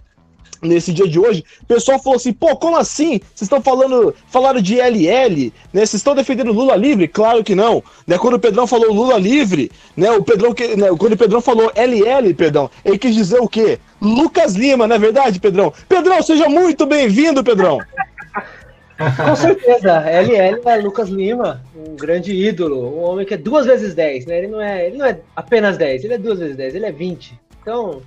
[0.62, 3.20] nesse dia de hoje, o pessoal falou assim: pô, como assim?
[3.34, 5.80] Vocês estão falando, falaram de LL, né?
[5.80, 7.08] Vocês estão defendendo Lula livre?
[7.08, 7.82] Claro que não.
[8.06, 8.16] Né?
[8.16, 10.10] Quando o Pedrão falou Lula livre, né?
[10.12, 10.88] O Pedrão que, né?
[10.96, 13.78] quando o Pedrão falou LL, perdão, ele quis dizer o quê?
[14.00, 15.72] Lucas Lima, não é verdade, Pedrão?
[15.88, 17.78] Pedrão, seja muito bem-vindo, Pedrão.
[19.16, 23.94] Com certeza, LL é Lucas Lima, um grande ídolo, um homem que é duas vezes
[23.94, 24.38] 10, né?
[24.38, 26.92] Ele não é, ele não é apenas 10, ele é duas vezes 10, ele é
[26.92, 27.36] 20.
[27.60, 28.02] Então,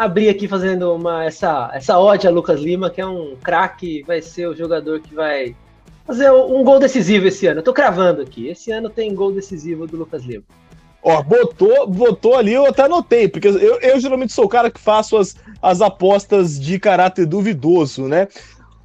[0.00, 4.22] abrir aqui fazendo uma, essa, essa ode a Lucas Lima, que é um craque, vai
[4.22, 5.54] ser o jogador que vai
[6.06, 7.60] fazer um gol decisivo esse ano.
[7.60, 8.48] Eu tô cravando aqui.
[8.48, 10.42] Esse ano tem gol decisivo do Lucas Lima.
[11.02, 14.80] Ó, botou, botou ali, eu até anotei, porque eu, eu geralmente sou o cara que
[14.80, 18.26] faço as, as apostas de caráter duvidoso, né?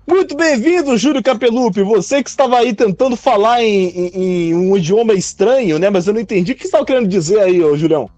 [0.05, 1.81] Muito bem-vindo, Júlio Capelupi.
[1.81, 5.89] Você que estava aí tentando falar em, em, em, um idioma estranho, né?
[5.89, 6.51] Mas eu não entendi.
[6.51, 8.09] O que você estava querendo dizer aí, ô Julião?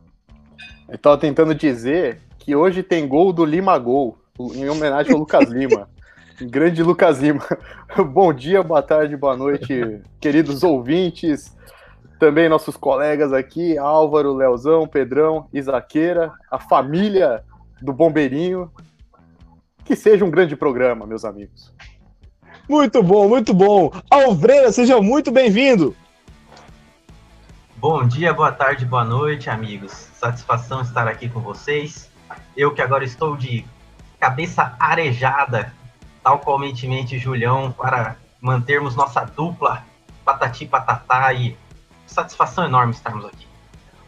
[0.89, 5.50] Eu estava tentando dizer que hoje tem gol do Lima Gol, em homenagem ao Lucas
[5.50, 5.90] Lima.
[6.40, 7.44] Grande Lucas Lima.
[8.09, 11.54] Bom dia, boa tarde, boa noite, queridos ouvintes.
[12.17, 17.44] Também nossos colegas aqui, Álvaro, Leozão, Pedrão, Isaqueira, a família
[17.82, 18.71] do Bombeirinho.
[19.83, 21.73] Que seja um grande programa, meus amigos.
[22.70, 23.92] Muito bom, muito bom.
[24.10, 25.94] Alvreira, seja muito bem-vindo.
[27.76, 29.92] Bom dia, boa tarde, boa noite, amigos.
[29.92, 32.07] Satisfação estar aqui com vocês.
[32.58, 33.64] Eu que agora estou de
[34.20, 35.72] cabeça arejada,
[36.23, 36.88] tal qualmente
[37.20, 39.86] Julião, para mantermos nossa dupla
[40.26, 41.56] patati patatá e
[42.08, 43.48] satisfação enorme estarmos aqui.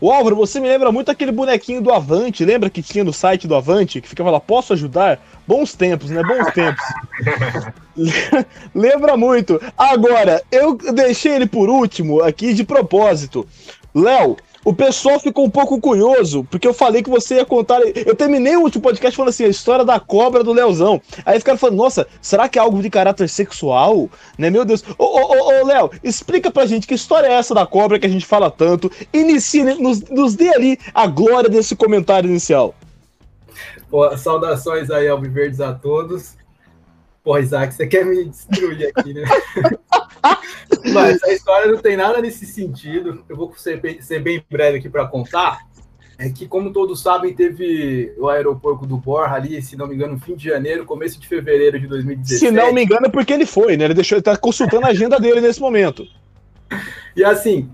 [0.01, 3.47] O Álvaro, você me lembra muito aquele bonequinho do Avante, lembra que tinha no site
[3.47, 5.19] do Avante, que ficava lá, posso ajudar?
[5.45, 6.23] Bons tempos, né?
[6.23, 6.83] Bons tempos.
[8.73, 9.61] lembra muito.
[9.77, 13.45] Agora, eu deixei ele por último aqui de propósito.
[13.93, 17.79] Léo, o pessoal ficou um pouco curioso, porque eu falei que você ia contar.
[17.81, 21.01] Eu terminei o último podcast falando assim, a história da cobra do Leozão.
[21.25, 24.09] Aí ficaram falando, nossa, será que é algo de caráter sexual?
[24.37, 24.83] Né, meu Deus.
[24.97, 28.05] Ô, ô, ô, ô Léo, explica pra gente que história é essa da cobra que
[28.05, 28.91] a gente fala tanto.
[29.13, 32.75] Inicie, nos, nos dê ali a glória desse comentário inicial.
[33.89, 36.37] Pô, saudações aí, Alviverdes, a todos.
[37.23, 39.23] Porra, Isaac, você quer me destruir aqui, né?
[40.93, 43.23] Mas a história não tem nada nesse sentido.
[43.27, 45.67] Eu vou ser bem, ser bem breve aqui para contar.
[46.17, 50.19] É que, como todos sabem, teve o aeroporto do Borra ali, se não me engano,
[50.19, 52.39] fim de janeiro, começo de fevereiro de 2017.
[52.39, 53.85] Se não me engano, é porque ele foi, né?
[53.85, 56.05] Ele deixou, ele tá consultando a agenda dele nesse momento.
[57.15, 57.69] E assim,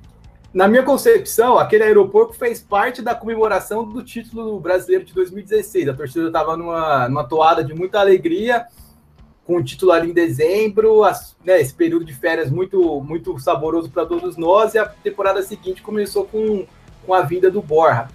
[0.53, 5.89] na minha concepção, aquele aeroporto fez parte da comemoração do título brasileiro de 2016.
[5.89, 8.67] A torcida estava numa, numa toada de muita alegria
[9.45, 13.89] com o título ali em dezembro, as, né, esse período de férias muito, muito saboroso
[13.89, 16.66] para todos nós, e a temporada seguinte começou com,
[17.06, 18.07] com a vinda do Borja.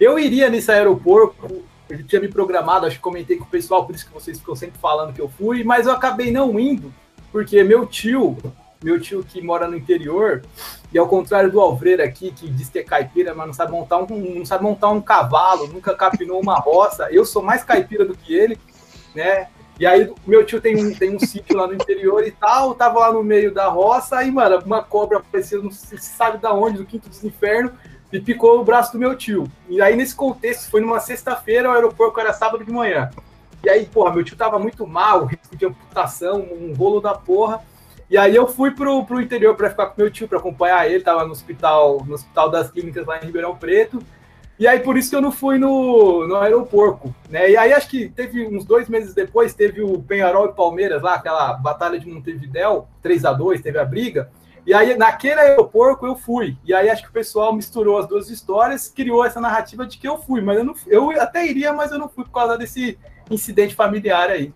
[0.00, 3.94] Eu iria nesse aeroporto, eu tinha me programado, acho que comentei com o pessoal, por
[3.94, 6.92] isso que vocês ficam sempre falando que eu fui, mas eu acabei não indo,
[7.30, 8.36] porque meu tio,
[8.82, 10.42] meu tio que mora no interior,
[10.92, 13.98] e ao contrário do Alvreira aqui, que diz que é caipira, mas não sabe montar
[13.98, 18.16] um, não sabe montar um cavalo, nunca capinou uma roça, eu sou mais caipira do
[18.16, 18.58] que ele,
[19.14, 19.46] né?
[19.78, 23.00] E aí, meu tio tem um, tem um sítio lá no interior e tal, tava
[23.00, 26.78] lá no meio da roça, aí, mano, uma cobra apareceu, não se sabe da onde,
[26.78, 27.72] do quinto dos infernos,
[28.12, 29.44] e picou o braço do meu tio.
[29.68, 33.10] E aí, nesse contexto, foi numa sexta-feira, o aeroporto era sábado de manhã.
[33.64, 37.62] E aí, porra, meu tio tava muito mal, risco de amputação, um rolo da porra.
[38.10, 41.02] E aí eu fui pro, pro interior para ficar com meu tio, para acompanhar ele,
[41.02, 44.02] tava no hospital, no hospital das clínicas lá em Ribeirão Preto.
[44.58, 47.50] E aí, por isso que eu não fui no, no aeroporto, né?
[47.50, 51.14] E aí, acho que teve uns dois meses depois, teve o Penharol e Palmeiras lá,
[51.14, 54.30] aquela batalha de Montevidéu, 3 a 2 teve a briga.
[54.64, 56.56] E aí, naquele aeroporto, eu fui.
[56.64, 60.06] E aí, acho que o pessoal misturou as duas histórias, criou essa narrativa de que
[60.06, 60.40] eu fui.
[60.40, 62.96] Mas eu, não, eu até iria, mas eu não fui por causa desse
[63.28, 64.52] incidente familiar aí.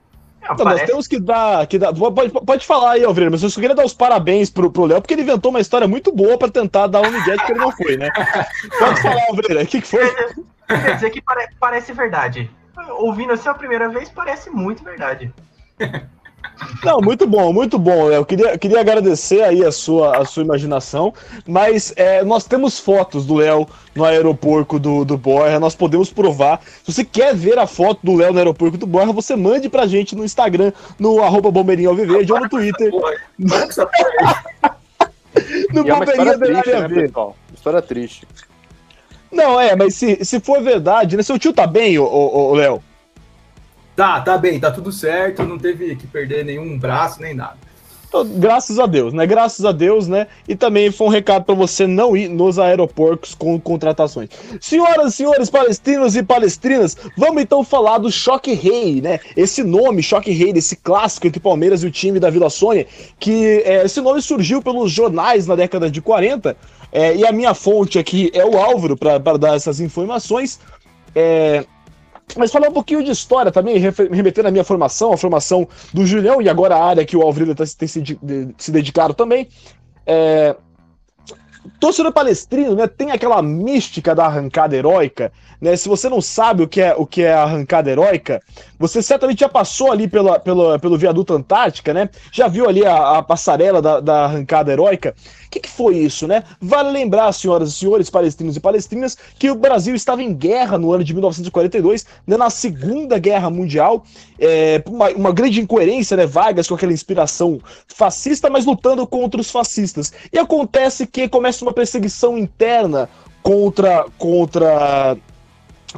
[0.49, 0.83] Não, parece...
[0.83, 1.93] Nós temos que dar, que dar.
[1.95, 5.01] Pode, pode falar aí, Alvreiro, mas eu só queria dar os parabéns pro, pro Léo,
[5.01, 7.73] porque ele inventou uma história muito boa para tentar dar um migué que ele não
[7.73, 8.11] foi, né?
[8.79, 10.15] Pode falar, Alvreiro, o que, que foi?
[10.67, 12.51] Quer dizer que pare, parece verdade.
[12.99, 15.33] Ouvindo assim a primeira vez, parece muito verdade.
[16.85, 18.11] Não, muito bom, muito bom.
[18.11, 21.13] Eu queria, queria agradecer aí a sua, a sua imaginação,
[21.47, 26.61] mas é, nós temos fotos do Léo no aeroporto do, do Borja, nós podemos provar.
[26.85, 29.87] Se você quer ver a foto do Léo no aeroporto do Borja, você mande pra
[29.87, 32.91] gente no Instagram, no arroba Bombeirinho Alviverde ou no Twitter.
[35.73, 37.37] no e é Bombeirinho triste, né, pessoal?
[37.55, 38.27] História triste.
[39.31, 41.23] Não, é, mas se, se for verdade, né?
[41.23, 42.83] Seu tio tá bem, ô Léo?
[43.97, 47.57] Tá, tá bem, tá tudo certo, não teve que perder nenhum braço nem nada.
[48.09, 49.27] Então, graças a Deus, né?
[49.27, 50.27] Graças a Deus, né?
[50.47, 54.29] E também foi um recado para você não ir nos aeroportos com contratações.
[54.61, 59.19] Senhoras e senhores palestinos e palestrinas, vamos então falar do Choque Rei, né?
[59.37, 62.87] Esse nome, Choque Rei, desse clássico entre Palmeiras e o time da Vila Sônia,
[63.19, 66.57] que é, esse nome surgiu pelos jornais na década de 40,
[66.93, 70.61] é, e a minha fonte aqui é o Álvaro para dar essas informações.
[71.15, 71.65] É,
[72.37, 76.43] mas falar um pouquinho de história também, remetendo à minha formação, a formação do Julião
[76.43, 78.03] e agora a área que o Alvrilo tá, tem se,
[78.59, 79.49] se dedicado também.
[80.05, 80.57] É,
[81.81, 85.77] torcedor palestrino, né, tem aquela mística da arrancada heróica, né?
[85.77, 88.43] Se você não sabe o que é o que é arrancada heróica,
[88.79, 92.09] você certamente já passou ali pela, pela, pelo viaduto Antártica, né?
[92.33, 95.15] Já viu ali a, a passarela da, da arrancada heróica?
[95.47, 96.43] O que, que, foi isso, né?
[96.61, 100.93] Vale lembrar, senhoras e senhores, palestrinos e palestrinas, que o Brasil estava em guerra no
[100.93, 104.05] ano de 1942, né, na Segunda Guerra Mundial,
[104.39, 106.27] é, uma, uma grande incoerência, né?
[106.27, 110.13] Vargas com aquela inspiração fascista, mas lutando contra os fascistas.
[110.33, 113.09] E acontece que começa uma perseguição interna
[113.43, 115.17] contra contra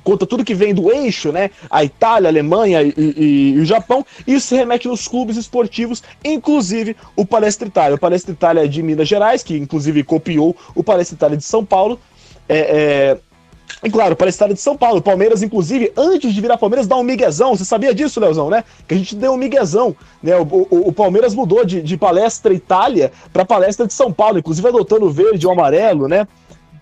[0.02, 1.50] contra tudo que vem do eixo, né?
[1.70, 4.04] A Itália, a Alemanha e, e, e, o Japão.
[4.26, 7.96] Isso se remete nos clubes esportivos, inclusive o Palestra Itália.
[7.96, 11.64] O Palestra Itália é de Minas Gerais, que inclusive copiou o Palestra Itália de São
[11.64, 11.98] Paulo.
[12.48, 13.18] É, é...
[13.82, 16.96] E claro, para a Itália de São Paulo, Palmeiras, inclusive, antes de virar Palmeiras, dá
[16.96, 17.54] um miguezão.
[17.54, 18.64] Você sabia disso, Leozão, né?
[18.88, 19.94] Que a gente deu um miguezão.
[20.22, 20.36] Né?
[20.36, 24.66] O, o, o Palmeiras mudou de, de palestra Itália para palestra de São Paulo, inclusive
[24.66, 26.26] adotando o verde e o amarelo, né?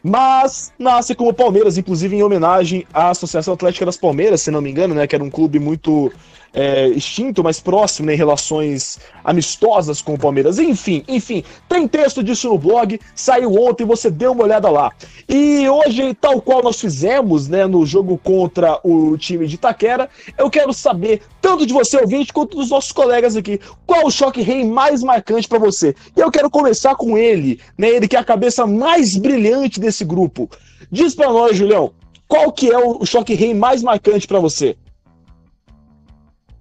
[0.06, 4.70] Mas nasce como Palmeiras, inclusive em homenagem à Associação Atlética das Palmeiras, se não me
[4.70, 6.12] engano, né, que era um clube muito
[6.56, 10.58] é, extinto, mas próximo né, em relações amistosas com o Palmeiras.
[10.58, 14.90] Enfim, enfim, tem texto disso no blog, saiu ontem, você deu uma olhada lá.
[15.28, 20.08] E hoje, tal qual nós fizemos né, no jogo contra o time de Itaquera,
[20.38, 24.40] eu quero saber, tanto de você ouvinte, quanto dos nossos colegas aqui, qual o choque
[24.40, 25.94] rei mais marcante para você.
[26.16, 30.06] E eu quero começar com ele, né, ele que é a cabeça mais brilhante desse
[30.06, 30.48] grupo.
[30.90, 31.92] Diz para nós, Julião,
[32.26, 34.74] qual que é o choque rei mais marcante para você?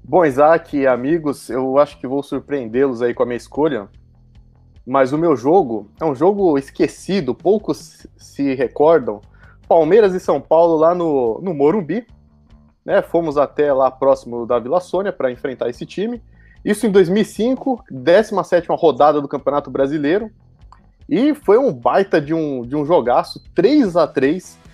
[0.07, 3.89] Bom, Isaac amigos, eu acho que vou surpreendê-los aí com a minha escolha.
[4.85, 9.19] Mas o meu jogo é um jogo esquecido, poucos se recordam.
[9.67, 12.05] Palmeiras e São Paulo lá no, no Morumbi.
[12.85, 13.01] Né?
[13.01, 16.21] Fomos até lá próximo da Vila Sônia para enfrentar esse time.
[16.63, 20.29] Isso em 2005, 17 rodada do Campeonato Brasileiro.
[21.09, 24.64] E foi um baita de um, de um jogaço, 3 a 3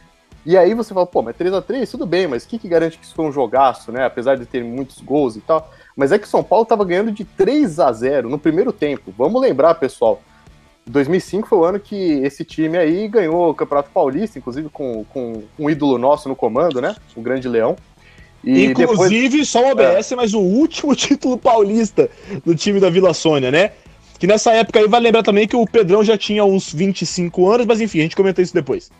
[0.46, 2.68] e aí você fala, pô, mas 3 a 3 tudo bem, mas o que, que
[2.68, 4.06] garante que isso foi um jogaço, né?
[4.06, 5.70] Apesar de ter muitos gols e tal.
[5.96, 9.14] Mas é que o São Paulo estava ganhando de 3 a 0 no primeiro tempo.
[9.16, 10.22] Vamos lembrar, pessoal.
[10.88, 15.44] 2005 foi o ano que esse time aí ganhou o Campeonato Paulista, inclusive com, com
[15.60, 16.96] um ídolo nosso no comando, né?
[17.16, 17.76] O Grande Leão.
[18.44, 19.50] E inclusive, depois...
[19.50, 20.16] só o OBS, é.
[20.16, 22.10] mas o último título paulista
[22.44, 23.72] do time da Vila Sônia, né?
[24.18, 27.66] Que nessa época aí vai lembrar também que o Pedrão já tinha uns 25 anos,
[27.66, 28.92] mas enfim, a gente comenta isso depois.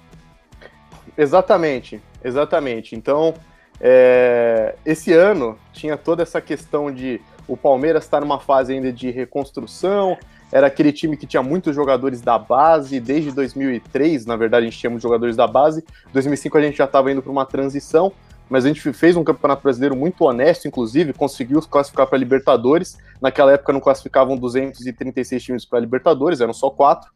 [1.18, 2.96] Exatamente, exatamente.
[2.96, 3.34] Então,
[3.80, 9.12] é, esse ano tinha toda essa questão de o Palmeiras estar numa fase ainda de
[9.12, 10.18] reconstrução,
[10.52, 14.80] era aquele time que tinha muitos jogadores da base, desde 2003, na verdade, a gente
[14.80, 18.12] tinha muitos jogadores da base, 2005 a gente já estava indo para uma transição,
[18.50, 23.54] mas a gente fez um campeonato brasileiro muito honesto, inclusive, conseguiu classificar para Libertadores, naquela
[23.54, 27.10] época não classificavam 236 times para Libertadores, eram só quatro,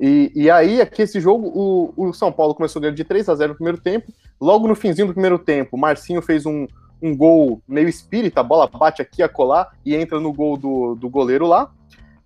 [0.00, 3.34] e, e aí, aqui esse jogo, o, o São Paulo começou ganhando de 3 a
[3.34, 4.12] 0 no primeiro tempo.
[4.40, 6.66] Logo no finzinho do primeiro tempo, Marcinho fez um,
[7.02, 10.94] um gol meio espírita, a bola bate aqui a colar e entra no gol do,
[10.94, 11.70] do goleiro lá,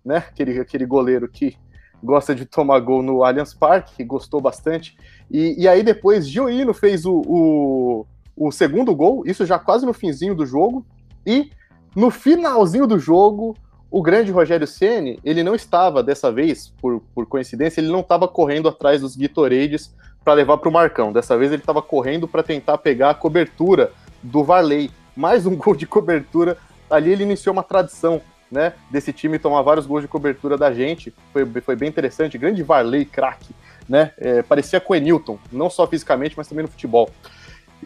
[0.05, 0.19] né?
[0.19, 1.57] Aquele, aquele goleiro que
[2.03, 4.97] gosta de tomar gol no Allianz Parque, que gostou bastante.
[5.31, 9.93] E, e aí depois Gioino fez o, o, o segundo gol, isso já quase no
[9.93, 10.87] finzinho do jogo.
[11.27, 11.51] E
[11.97, 13.57] no finalzinho do jogo,
[13.95, 18.27] o grande Rogério Ceni, ele não estava dessa vez, por, por coincidência, ele não estava
[18.27, 21.13] correndo atrás dos Gatorades para levar para o Marcão.
[21.13, 24.91] Dessa vez ele estava correndo para tentar pegar a cobertura do Varley.
[25.15, 26.59] Mais um gol de cobertura
[26.91, 28.21] ali ele iniciou uma tradição,
[28.51, 31.15] né, desse time tomar vários gols de cobertura da gente.
[31.33, 32.37] Foi, foi bem interessante.
[32.37, 33.55] Grande Varley, craque,
[33.89, 34.11] né?
[34.19, 37.09] É, parecia com o Enilton, não só fisicamente, mas também no futebol.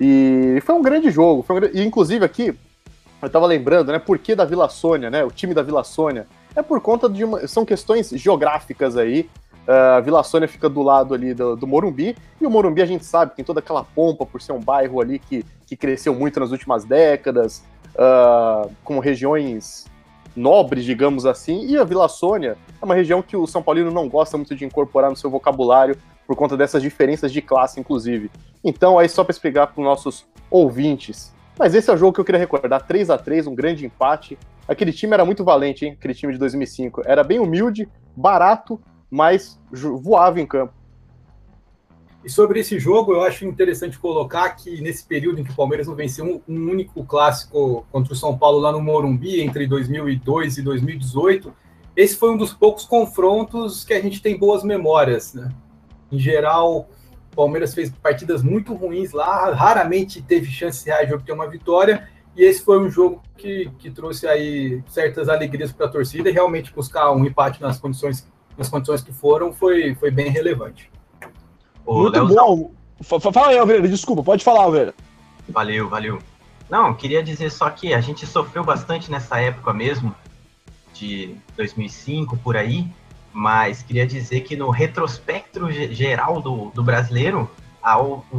[0.00, 1.44] E foi um grande jogo.
[1.46, 1.78] Um grande...
[1.78, 2.56] E inclusive aqui,
[3.20, 3.98] eu tava lembrando, né?
[3.98, 5.24] Por que da Vila Sônia, né?
[5.24, 6.26] O time da Vila Sônia.
[6.54, 7.46] É por conta de uma.
[7.46, 9.28] São questões geográficas aí.
[9.66, 12.86] Uh, a Vila Sônia fica do lado ali do, do, Morumbi, e o Morumbi a
[12.86, 16.40] gente sabe, tem toda aquela pompa por ser um bairro ali que, que cresceu muito
[16.40, 17.62] nas últimas décadas,
[17.94, 19.84] uh, com regiões
[20.34, 24.08] nobres, digamos assim, e a Vila Sônia é uma região que o São Paulino não
[24.08, 28.30] gosta muito de incorporar no seu vocabulário, por conta dessas diferenças de classe, inclusive.
[28.62, 32.20] Então, aí só para explicar para os nossos ouvintes, mas esse é o jogo que
[32.20, 32.86] eu queria recordar.
[32.86, 34.38] 3 a 3 um grande empate.
[34.66, 35.96] Aquele time era muito valente, hein?
[35.98, 37.02] Aquele time de 2005.
[37.04, 39.58] Era bem humilde, barato, mas
[40.00, 40.72] voava em campo.
[42.24, 45.86] E sobre esse jogo, eu acho interessante colocar que nesse período em que o Palmeiras
[45.86, 50.58] não venceu um, um único clássico contra o São Paulo lá no Morumbi, entre 2002
[50.58, 51.52] e 2018,
[51.96, 55.32] esse foi um dos poucos confrontos que a gente tem boas memórias.
[55.32, 55.50] Né?
[56.12, 56.88] Em geral,
[57.38, 62.42] Palmeiras fez partidas muito ruins lá, raramente teve chance reais de obter uma vitória, e
[62.42, 66.74] esse foi um jogo que, que trouxe aí certas alegrias para a torcida, e realmente
[66.74, 68.26] buscar um empate nas condições,
[68.56, 70.90] nas condições que foram foi, foi bem relevante.
[71.86, 72.72] muito bom.
[73.32, 74.92] Fala aí, Alveira, desculpa, pode falar, Alveira.
[75.48, 76.18] Valeu, valeu.
[76.68, 80.12] Não, queria dizer só que a gente sofreu bastante nessa época mesmo,
[80.92, 82.84] de 2005 por aí,
[83.32, 87.48] mas queria dizer que no retrospecto geral do, do brasileiro,
[87.82, 87.94] a,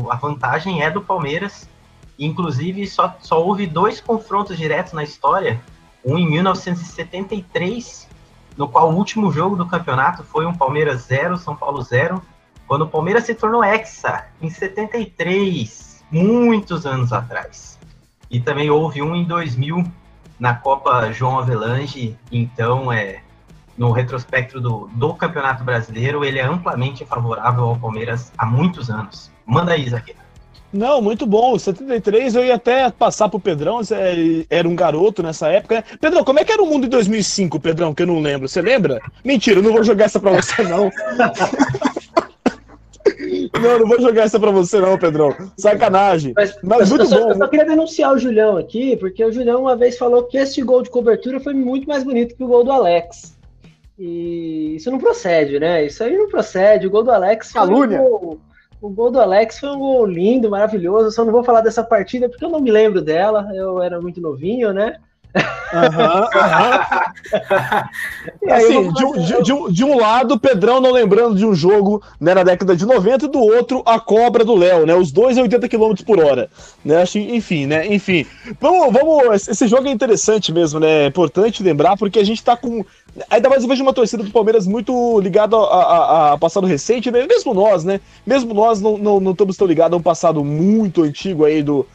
[0.09, 1.69] a vantagem é do Palmeiras.
[2.17, 5.61] Inclusive, só, só houve dois confrontos diretos na história.
[6.03, 8.07] Um em 1973,
[8.57, 12.21] no qual o último jogo do campeonato foi um Palmeiras 0, São Paulo 0,
[12.67, 17.79] quando o Palmeiras se tornou hexa, em 73, muitos anos atrás.
[18.29, 19.83] E também houve um em 2000,
[20.39, 23.21] na Copa João Avelange, então é
[23.79, 29.31] no retrospecto do, do Campeonato Brasileiro, ele é amplamente favorável ao Palmeiras há muitos anos.
[29.45, 30.19] Manda aí, Zaqueira.
[30.71, 31.57] Não, muito bom.
[31.57, 33.79] 73 eu ia até passar pro Pedrão,
[34.49, 35.83] era um garoto nessa época.
[35.99, 38.49] Pedrão, como é que era o mundo em 2005, Pedrão, que eu não lembro?
[38.49, 38.99] Você lembra?
[39.23, 40.91] Mentira, eu não vou jogar essa pra você, não.
[43.61, 45.35] Não, não vou jogar essa pra você, não, Pedrão.
[45.57, 46.33] Sacanagem.
[46.35, 47.29] Mas, Mas muito eu só, bom.
[47.31, 50.61] Eu só queria denunciar o Julião aqui, porque o Julião uma vez falou que esse
[50.61, 53.38] gol de cobertura foi muito mais bonito que o gol do Alex.
[53.99, 55.85] E isso não procede, né?
[55.85, 56.87] Isso aí não procede.
[56.87, 58.01] O gol do Alex foi Calúnia.
[58.01, 58.39] Um gol,
[58.81, 61.07] o gol do Alex foi um gol lindo, maravilhoso.
[61.07, 63.51] Eu só não vou falar dessa partida porque eu não me lembro dela.
[63.53, 64.95] Eu era muito novinho, né?
[65.71, 66.69] Uhum, uhum.
[68.51, 72.01] assim, de, de, de, um, de, um lado, o Pedrão não lembrando de um jogo
[72.19, 74.95] né, na década de 90, e do outro, a cobra do Léo, né?
[74.95, 76.49] Os dois a 80 km por hora.
[76.83, 77.03] Né?
[77.15, 77.85] Enfim, né?
[77.85, 78.25] Enfim.
[78.59, 79.47] Vamos, vamos.
[79.47, 81.03] Esse jogo é interessante mesmo, né?
[81.03, 82.83] É importante lembrar, porque a gente tá com.
[83.29, 87.25] Ainda mais eu vejo uma torcida do Palmeiras muito ligada a, a, passado recente, né?
[87.27, 87.99] Mesmo nós, né?
[88.25, 91.85] Mesmo nós não, não, não estamos tão ligados a um passado muito antigo aí do,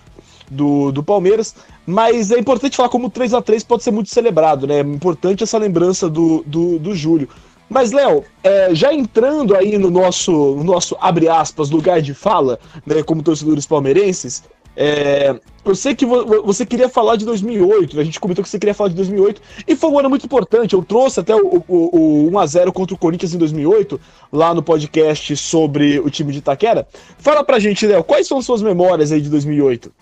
[0.50, 1.54] do, do Palmeiras,
[1.86, 4.78] mas é importante falar como o 3 a 3 pode ser muito celebrado, né?
[4.78, 7.28] É importante essa lembrança do, do, do Júlio.
[7.68, 12.58] Mas, Léo, é, já entrando aí no nosso, no nosso, abre aspas, lugar de fala,
[12.86, 14.44] né, como torcedores palmeirenses,
[14.76, 18.02] é, eu sei que vo você queria falar de 2008, né?
[18.02, 20.74] a gente comentou que você queria falar de 2008, e foi um ano muito importante.
[20.74, 24.00] Eu trouxe até o, o, o 1x0 contra o Corinthians em 2008,
[24.32, 26.86] lá no podcast sobre o time de Itaquera.
[27.18, 29.92] Fala pra gente, Léo, quais são suas memórias aí de 2008?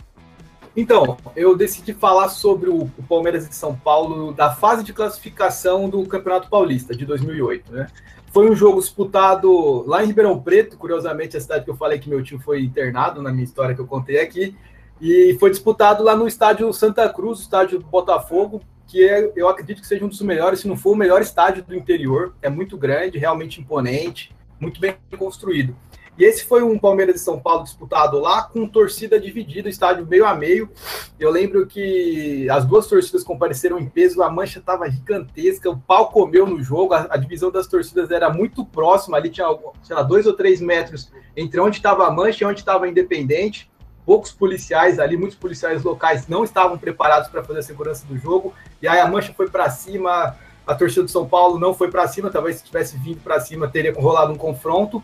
[0.75, 6.05] Então, eu decidi falar sobre o, Palmeiras de São Paulo da fase de classificação do
[6.07, 7.89] Campeonato Paulista de 2008, né?
[8.33, 12.09] Foi um jogo disputado lá em Ribeirão Preto, curiosamente a cidade que eu falei que
[12.09, 14.57] meu time foi internado na minha história que eu contei aqui,
[14.99, 19.83] e foi disputado lá no estádio Santa Cruz, estádio do Botafogo, que é, eu acredito
[19.83, 22.35] que seja um dos melhores, se não for o melhor estádio do interior.
[22.41, 25.77] É muito grande, realmente imponente, muito bem construído.
[26.19, 30.27] E esse foi um Palmeiras de São Paulo disputado lá com torcida dividida, estádio meio
[30.27, 30.71] a meio.
[31.19, 36.11] Eu lembro que as duas torcidas compareceram em peso, a mancha estava gigantesca, o pau
[36.11, 39.47] comeu no jogo, a, a, divisão das torcidas era muito próxima, ali tinha,
[39.83, 42.89] sei lá, dois ou três metros entre onde estava a mancha e onde estava a
[42.89, 43.71] Independente.
[44.05, 48.53] Poucos policiais ali, muitos policiais locais não estavam preparados para fazer a segurança do jogo,
[48.83, 52.07] e aí a mancha foi para cima, a torcida do São Paulo não foi para
[52.07, 55.03] cima, talvez se tivesse vindo para cima teria rolado um confronto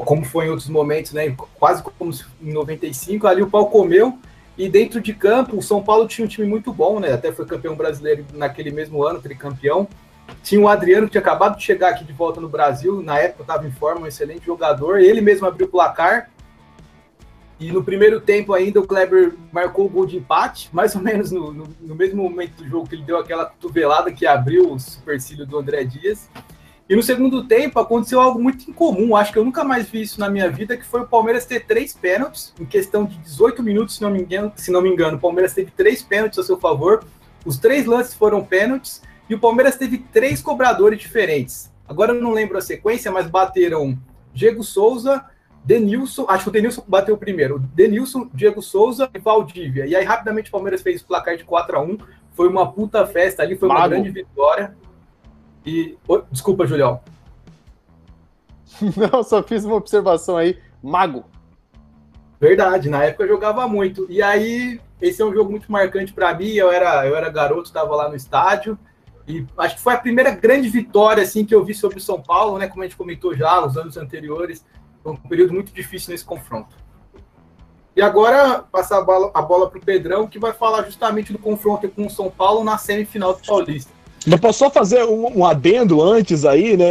[0.00, 1.34] como foi em outros momentos, né?
[1.58, 4.18] Quase como em 95, ali o pau comeu.
[4.56, 7.12] E dentro de campo, o São Paulo tinha um time muito bom, né?
[7.12, 9.88] Até foi campeão brasileiro naquele mesmo ano, tricampeão.
[10.42, 13.42] Tinha o Adriano, que tinha acabado de chegar aqui de volta no Brasil, na época
[13.42, 15.00] estava em forma, um excelente jogador.
[15.00, 16.30] Ele mesmo abriu o placar.
[17.58, 21.30] E no primeiro tempo ainda o Kleber marcou o gol de empate, mais ou menos
[21.30, 24.80] no, no, no mesmo momento do jogo que ele deu aquela cotovelada que abriu o
[24.80, 26.28] supercílio do André Dias.
[26.88, 30.20] E no segundo tempo aconteceu algo muito incomum, acho que eu nunca mais vi isso
[30.20, 33.96] na minha vida, que foi o Palmeiras ter três pênaltis em questão de 18 minutos,
[33.96, 34.52] se não me engano.
[34.56, 37.04] Se não me engano, o Palmeiras teve três pênaltis a seu favor.
[37.46, 41.72] Os três lances foram pênaltis e o Palmeiras teve três cobradores diferentes.
[41.88, 43.98] Agora eu não lembro a sequência, mas bateram
[44.34, 45.24] Diego Souza,
[45.64, 47.58] Denilson, acho que o Denilson bateu primeiro.
[47.58, 49.86] Denilson, Diego Souza e Valdívia.
[49.86, 51.98] E aí rapidamente o Palmeiras fez o placar de 4 a 1
[52.32, 53.80] Foi uma puta festa ali, foi Mago.
[53.80, 54.76] uma grande vitória.
[55.64, 55.96] E.
[56.30, 57.00] Desculpa, Julião.
[58.96, 60.58] Não, só fiz uma observação aí.
[60.82, 61.24] Mago.
[62.40, 64.06] Verdade, na época eu jogava muito.
[64.10, 66.48] E aí, esse é um jogo muito marcante para mim.
[66.48, 68.78] Eu era, eu era garoto, estava lá no estádio.
[69.28, 72.20] E acho que foi a primeira grande vitória assim que eu vi sobre o São
[72.20, 72.66] Paulo, né?
[72.66, 74.64] Como a gente comentou já nos anos anteriores.
[75.02, 76.74] Foi um período muito difícil nesse confronto.
[77.94, 81.38] E agora, passar a bola, a bola para o Pedrão, que vai falar justamente do
[81.38, 83.92] confronto com o São Paulo na semifinal do Paulista.
[84.26, 86.86] Mas posso só fazer um, um, adendo antes aí, né?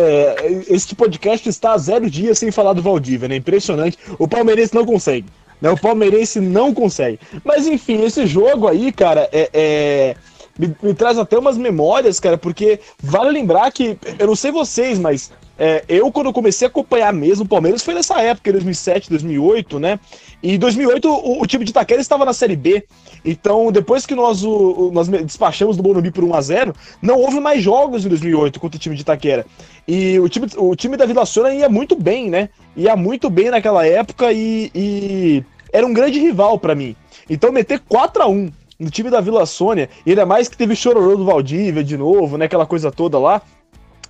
[0.68, 3.36] Esse podcast está há zero dias sem falar do Valdívia, né?
[3.36, 3.98] Impressionante.
[4.20, 5.28] O palmeirense não consegue.
[5.62, 5.70] Né?
[5.70, 7.20] O palmeirense não consegue.
[7.44, 10.16] Mas enfim, esse jogo aí, cara, é, é
[10.58, 15.00] me, me, traz até umas memórias, cara, porque vale lembrar que, eu não sei vocês,
[15.00, 15.32] mas
[15.64, 20.00] é, eu, quando comecei a acompanhar mesmo o Palmeiras, foi nessa época, 2007, 2008, né?
[20.42, 22.84] E em 2008 o, o time de Itaquera estava na Série B.
[23.24, 28.04] Então, depois que nós, o, nós despachamos do Morumbi por 1x0, não houve mais jogos
[28.04, 29.46] em 2008 contra o time de Itaquera.
[29.88, 32.50] E o time, o time da Vila Sônia ia muito bem, né?
[32.76, 36.96] Ia muito bem naquela época e, e era um grande rival para mim.
[37.30, 40.76] Então, meter 4 a 1 no time da Vila Sônia, e ainda mais que teve
[40.76, 42.46] chororô do Valdívia de novo, né?
[42.46, 43.44] Aquela coisa toda lá.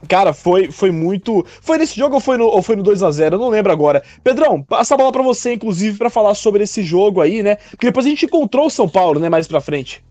[0.07, 1.45] Cara, foi, foi muito.
[1.61, 3.33] Foi nesse jogo ou foi no, ou foi no 2x0?
[3.33, 4.03] Eu não lembro agora.
[4.23, 7.57] Pedrão, passa a bola para você, inclusive, para falar sobre esse jogo aí, né?
[7.71, 9.29] Porque depois a gente encontrou o São Paulo, né?
[9.29, 10.03] Mais pra frente.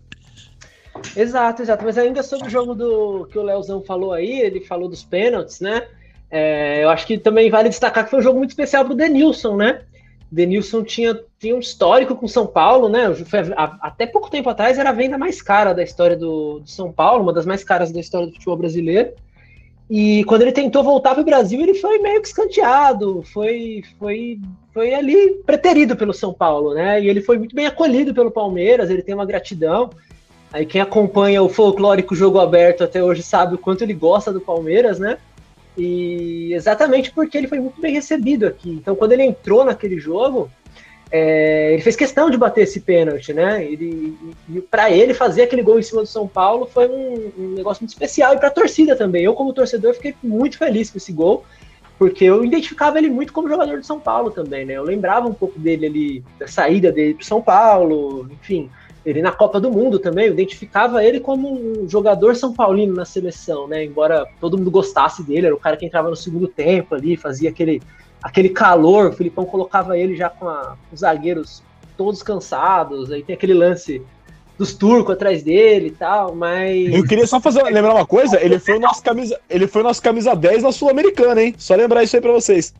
[1.15, 1.83] Exato, exato.
[1.83, 5.59] Mas ainda sobre o jogo do que o Leozão falou aí, ele falou dos pênaltis,
[5.59, 5.87] né?
[6.29, 9.57] É, eu acho que também vale destacar que foi um jogo muito especial pro Denilson,
[9.57, 9.81] né?
[10.31, 13.13] Denilson tinha, tinha um histórico com São Paulo, né?
[13.13, 16.69] Foi, a, até pouco tempo atrás era a venda mais cara da história do, do
[16.69, 19.11] São Paulo, uma das mais caras da história do futebol brasileiro.
[19.93, 24.39] E quando ele tentou voltar para o Brasil, ele foi meio que escanteado, foi, foi,
[24.73, 27.01] foi ali preterido pelo São Paulo, né?
[27.01, 29.89] E ele foi muito bem acolhido pelo Palmeiras, ele tem uma gratidão.
[30.53, 34.39] Aí quem acompanha o folclórico jogo aberto até hoje sabe o quanto ele gosta do
[34.39, 35.17] Palmeiras, né?
[35.77, 38.69] E exatamente porque ele foi muito bem recebido aqui.
[38.69, 40.49] Então, quando ele entrou naquele jogo,
[41.11, 43.63] é, ele fez questão de bater esse pênalti, né?
[43.63, 44.17] Ele,
[44.49, 47.83] e, para ele fazer aquele gol em cima do São Paulo foi um, um negócio
[47.83, 49.23] muito especial e para a torcida também.
[49.23, 51.43] Eu, como torcedor, fiquei muito feliz com esse gol,
[51.99, 54.75] porque eu identificava ele muito como jogador de São Paulo também, né?
[54.75, 58.69] Eu lembrava um pouco dele ali, da saída dele para São Paulo, enfim,
[59.05, 63.03] ele na Copa do Mundo também, eu identificava ele como um jogador São Paulino na
[63.03, 63.83] seleção, né?
[63.83, 67.49] Embora todo mundo gostasse dele, era o cara que entrava no segundo tempo ali, fazia
[67.49, 67.81] aquele
[68.21, 71.63] aquele calor, o Filipão colocava ele já com a, os zagueiros
[71.97, 74.01] todos cansados, aí tem aquele lance
[74.57, 76.93] dos turcos atrás dele e tal, mas.
[76.93, 79.83] Eu queria só fazer, lembrar uma coisa, ele foi o nosso camisa, ele foi o
[79.83, 81.55] nosso camisa 10 na Sul-Americana, hein?
[81.57, 82.73] Só lembrar isso aí pra vocês.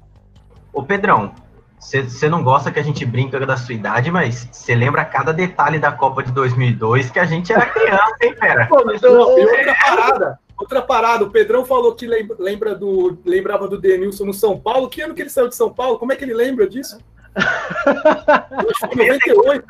[0.74, 1.32] Ô Pedrão,
[1.80, 5.80] você não gosta que a gente brinca da sua idade, mas você lembra cada detalhe
[5.80, 8.68] da Copa de 2002 que a gente era criança, hein, fera?
[8.68, 13.80] Pô, mas eu, outra parada, Outra parada, o Pedrão falou que lembra do, lembrava do
[13.80, 14.88] Denilson no São Paulo.
[14.90, 15.98] Que ano que ele saiu de São Paulo?
[15.98, 17.00] Como é que ele lembra disso?
[17.36, 19.66] Acho que 98.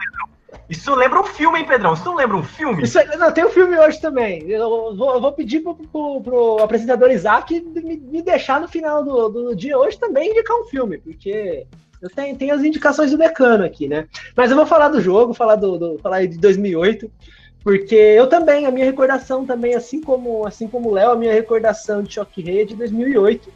[0.70, 1.94] Isso lembra um filme, hein, Pedrão?
[1.94, 2.84] Isso não lembra um filme?
[2.84, 4.50] Isso, não, tem um filme hoje também.
[4.50, 9.02] Eu vou, eu vou pedir pro, pro, pro, apresentador Isaac me, me deixar no final
[9.02, 11.66] do, do dia hoje também indicar um filme, porque
[12.02, 14.08] eu tenho, tenho as indicações do decano aqui, né?
[14.36, 17.10] Mas eu vou falar do jogo, falar do, do falar de 2008.
[17.64, 21.34] Porque eu também, a minha recordação também, assim como assim como o Léo, a minha
[21.34, 23.52] recordação de Choque Rei é de 2008.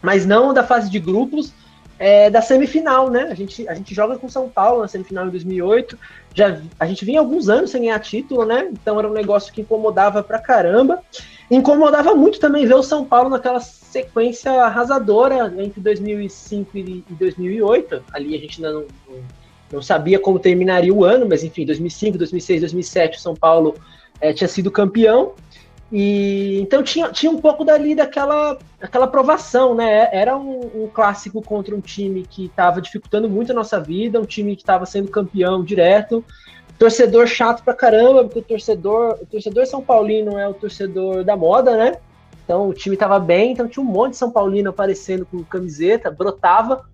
[0.00, 1.52] Mas não da fase de grupos,
[1.98, 3.28] é, da semifinal, né?
[3.30, 5.98] A gente, a gente joga com São Paulo na semifinal em 2008.
[6.34, 8.68] Já, a gente vinha alguns anos sem ganhar título, né?
[8.72, 11.02] Então era um negócio que incomodava pra caramba.
[11.50, 18.02] Incomodava muito também ver o São Paulo naquela sequência arrasadora entre 2005 e 2008.
[18.12, 22.18] Ali a gente ainda não, não não sabia como terminaria o ano, mas enfim, 2005,
[22.18, 23.74] 2006, 2007, o São Paulo
[24.20, 25.32] é, tinha sido campeão.
[25.92, 30.08] E então tinha, tinha um pouco dali daquela aquela aprovação, né?
[30.12, 34.24] Era um, um clássico contra um time que estava dificultando muito a nossa vida, um
[34.24, 36.24] time que estava sendo campeão direto.
[36.78, 41.36] Torcedor chato pra caramba, porque o torcedor, o torcedor São Paulino é o torcedor da
[41.36, 41.96] moda, né?
[42.44, 46.10] Então o time estava bem, então tinha um monte de São Paulino aparecendo com camiseta,
[46.10, 46.84] brotava.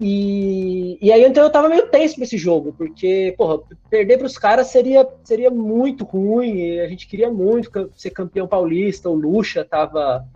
[0.00, 4.36] E, e aí então eu tava meio tenso pra esse jogo, porque, porra, perder pros
[4.36, 10.26] caras seria, seria muito ruim, a gente queria muito ser campeão paulista, o Lucha tava,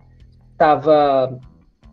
[0.57, 1.39] tava,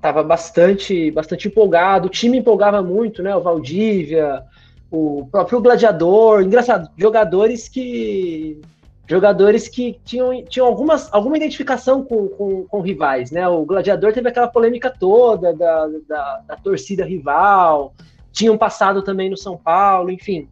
[0.01, 4.43] tava bastante, bastante empolgado, o time empolgava muito, né, o Valdívia,
[4.91, 8.63] o próprio Gladiador, engraçado, jogadores que
[9.09, 13.49] jogadores que tinham, tinham algumas, alguma identificação com, com, com, rivais, né?
[13.49, 17.95] O Gladiador teve aquela polêmica toda da, da, da torcida rival,
[18.31, 20.49] tinham passado também no São Paulo, enfim.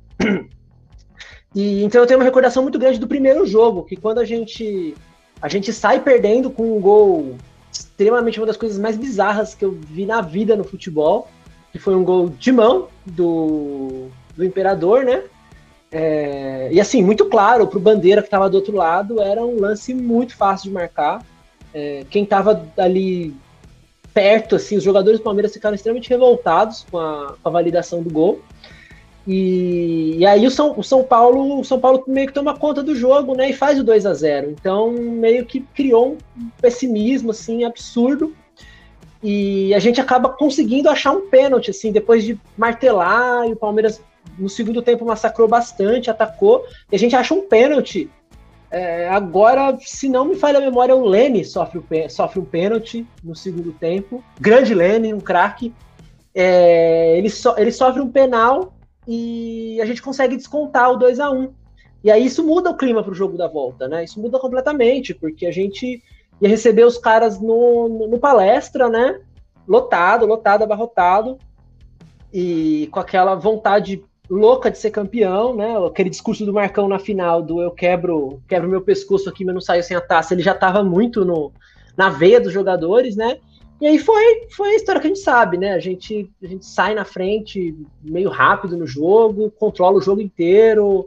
[1.54, 4.94] E, então eu tenho uma recordação muito grande do primeiro jogo, que quando a gente
[5.40, 7.36] a gente sai perdendo com um gol
[7.72, 11.28] extremamente uma das coisas mais bizarras que eu vi na vida no futebol,
[11.72, 15.22] que foi um gol de mão do, do Imperador, né?
[15.98, 19.58] É, e assim, muito claro para o Bandeira que estava do outro lado, era um
[19.58, 21.24] lance muito fácil de marcar.
[21.72, 23.34] É, quem estava ali
[24.12, 28.10] perto, assim, os jogadores do Palmeiras ficaram extremamente revoltados com a, com a validação do
[28.10, 28.42] gol.
[29.26, 32.82] E, e, aí o São, o São Paulo, o São Paulo meio que toma conta
[32.82, 34.50] do jogo, né, e faz o 2 a 0.
[34.50, 38.36] Então, meio que criou um pessimismo assim absurdo.
[39.22, 43.98] E a gente acaba conseguindo achar um pênalti assim, depois de martelar e o Palmeiras
[44.38, 48.10] no segundo tempo massacrou bastante, atacou, e a gente acha um pênalti.
[48.70, 53.34] É, agora, se não me falha a memória, o Lene sofre, sofre um pênalti no
[53.34, 54.22] segundo tempo.
[54.40, 55.72] Grande Lene, um craque.
[56.34, 58.74] É, ele, so, ele sofre um penal
[59.06, 61.50] e a gente consegue descontar o 2 a 1
[62.04, 64.04] E aí isso muda o clima para o jogo da volta, né?
[64.04, 66.02] Isso muda completamente, porque a gente
[66.40, 69.20] ia receber os caras no, no, no palestra, né?
[69.66, 71.38] Lotado, lotado, abarrotado,
[72.32, 75.74] e com aquela vontade louca de ser campeão, né?
[75.86, 79.60] Aquele discurso do Marcão na final do eu quebro, quebro meu pescoço aqui, mas não
[79.60, 80.34] saio sem a taça.
[80.34, 81.52] Ele já estava muito no,
[81.96, 83.38] na veia dos jogadores, né?
[83.80, 85.74] E aí foi, foi a história que a gente sabe, né?
[85.74, 91.06] A gente, a gente sai na frente meio rápido no jogo, controla o jogo inteiro,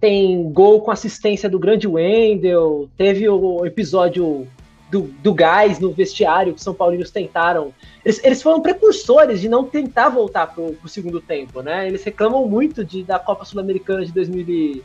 [0.00, 4.46] tem gol com assistência do grande Wendel, teve o episódio
[4.90, 7.72] do, do gás no vestiário que São Paulinos tentaram.
[8.04, 11.86] Eles, eles foram precursores de não tentar voltar pro, pro segundo tempo, né?
[11.86, 14.82] Eles reclamam muito de, da Copa Sul-Americana de 2000,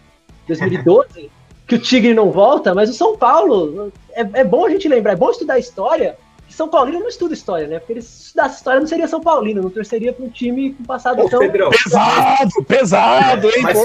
[0.48, 1.32] 2012,
[1.66, 5.14] que o Tigre não volta, mas o São Paulo, é, é bom a gente lembrar,
[5.14, 7.80] é bom estudar história, que São Paulino não estuda história, né?
[7.80, 11.22] Porque se estudasse história não seria São Paulino, não torceria para um time com passado
[11.22, 11.40] Ô, tão...
[11.40, 13.62] Pedrão, pesado, pesado, hein?
[13.64, 13.78] Mas,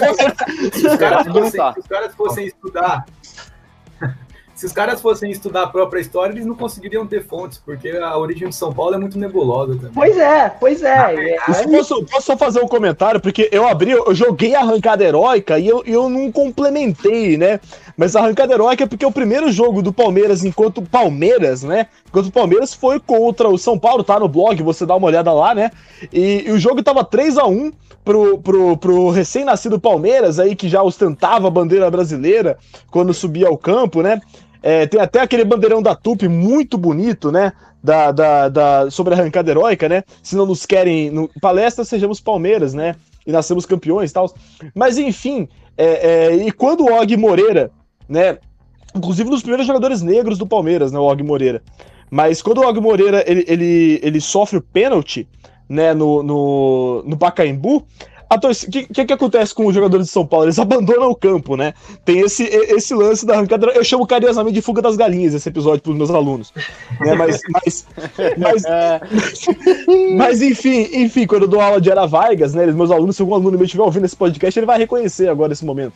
[0.75, 3.07] se, os caras fossem, se os caras fossem estudar
[4.59, 8.19] se os caras fossem estudar a própria história, eles não conseguiriam ter fontes, porque a
[8.19, 9.93] origem de São Paulo é muito nebulosa também.
[9.95, 11.37] Pois é, pois é.
[11.37, 11.37] é
[11.69, 13.21] posso, posso, só fazer um comentário?
[13.21, 17.61] Porque eu abri, eu joguei a arrancada heróica e eu, eu não complementei, né?
[17.97, 21.87] Mas a arrancada heróica é porque o primeiro jogo do Palmeiras, enquanto Palmeiras, né?
[22.09, 25.33] Enquanto o Palmeiras foi contra o São Paulo, tá no blog, você dá uma olhada
[25.33, 25.71] lá, né?
[26.13, 27.71] E, e o jogo tava 3 a 1
[28.05, 32.59] pro, pro, pro recém-nascido Palmeiras aí, que já ostentava a bandeira brasileira
[32.91, 34.21] quando subia ao campo, né?
[34.63, 37.53] É, tem até aquele bandeirão da Tupi muito bonito, né?
[37.83, 40.03] Da, da, da, sobre a arrancada heróica, né?
[40.23, 42.97] Se não nos querem no palestra, sejamos Palmeiras, né?
[43.27, 44.33] E nascemos campeões e tal.
[44.75, 47.71] Mas enfim, é, é, e quando o Og Moreira,
[48.09, 48.39] né?
[48.95, 50.99] Inclusive nos primeiros jogadores negros do Palmeiras, né?
[50.99, 51.63] O Og Moreira.
[52.11, 55.29] Mas quando o Og Moreira ele, ele, ele sofre o pênalti,
[55.69, 55.95] né?
[55.95, 57.87] No, no, no Pacaembu,
[58.31, 60.47] o que, que, que, acontece com os jogadores de São Paulo?
[60.47, 61.73] Eles abandonam o campo, né?
[62.05, 63.67] Tem esse, esse lance da arrancada.
[63.69, 66.53] Eu chamo carinhosamente de fuga das galinhas esse episódio para os meus alunos.
[67.01, 67.15] Né?
[67.15, 67.87] Mas, mas,
[68.37, 68.63] mas,
[70.17, 72.67] mas, enfim, enfim, quando eu dou aula de Era Vargas, né?
[72.67, 75.65] Meus alunos, se algum aluno meu estiver ouvindo esse podcast, ele vai reconhecer agora esse
[75.65, 75.95] momento.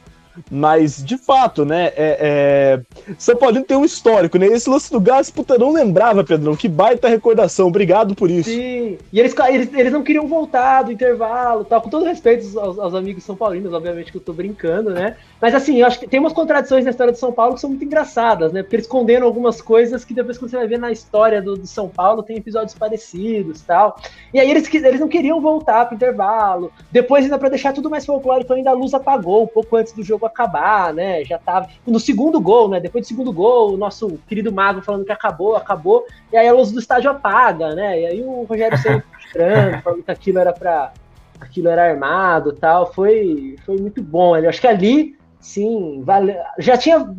[0.50, 1.92] Mas, de fato, né?
[1.96, 3.14] É, é...
[3.18, 4.46] São Paulino tem um histórico, né?
[4.46, 6.56] Esse lance do gás, puta, não lembrava, Pedrão.
[6.56, 7.68] Que baita recordação.
[7.68, 8.50] Obrigado por isso.
[8.50, 8.98] Sim.
[9.12, 11.82] E eles, eles, eles não queriam voltar do intervalo tal.
[11.82, 15.16] Com todo respeito aos, aos amigos são paulinos, obviamente que eu tô brincando, né?
[15.40, 17.70] Mas assim, eu acho que tem umas contradições na história de São Paulo que são
[17.70, 18.62] muito engraçadas, né?
[18.62, 21.66] Porque eles condenam algumas coisas que depois, quando você vai ver na história do, do
[21.66, 23.98] São Paulo, tem episódios parecidos tal.
[24.32, 26.72] E aí eles, eles não queriam voltar pro intervalo.
[26.90, 30.02] Depois, ainda pra deixar tudo mais folclórico, ainda a luz apagou um pouco antes do
[30.02, 31.24] jogo jogo acabar, né?
[31.24, 32.80] Já tava no segundo gol, né?
[32.80, 36.52] Depois do segundo gol, o nosso querido Mago falando que acabou, acabou, e aí a
[36.52, 38.00] luz do estádio apaga, né?
[38.00, 40.92] E aí o Rogério sempre frustrando, falando que aquilo era para
[41.40, 42.92] aquilo era armado, tal.
[42.92, 44.36] Foi foi muito bom.
[44.36, 47.14] Eu acho que ali, sim, vale, já tinha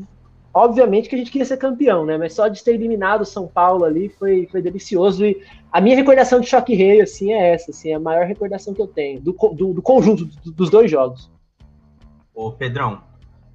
[0.53, 2.17] obviamente que a gente queria ser campeão, né?
[2.17, 5.25] Mas só de ter eliminado o São Paulo ali foi, foi delicioso.
[5.25, 8.73] E a minha recordação de Choque Rei, assim, é essa, assim, é a maior recordação
[8.73, 11.32] que eu tenho do, do, do conjunto dos dois jogos.
[12.33, 13.01] Ô, Pedrão,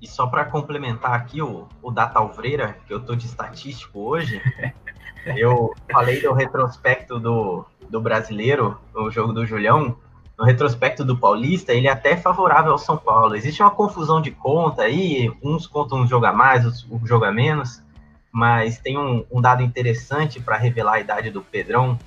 [0.01, 4.41] e só para complementar aqui o, o Data Alvreira, que eu tô de estatístico hoje,
[5.37, 9.97] eu falei do retrospecto do, do brasileiro, no jogo do Julião,
[10.39, 13.35] no retrospecto do Paulista, ele é até favorável ao São Paulo.
[13.35, 17.25] Existe uma confusão de conta aí, uns contam um jogo a mais, outros um jogo
[17.25, 17.83] a menos,
[18.31, 21.99] mas tem um, um dado interessante para revelar a idade do Pedrão,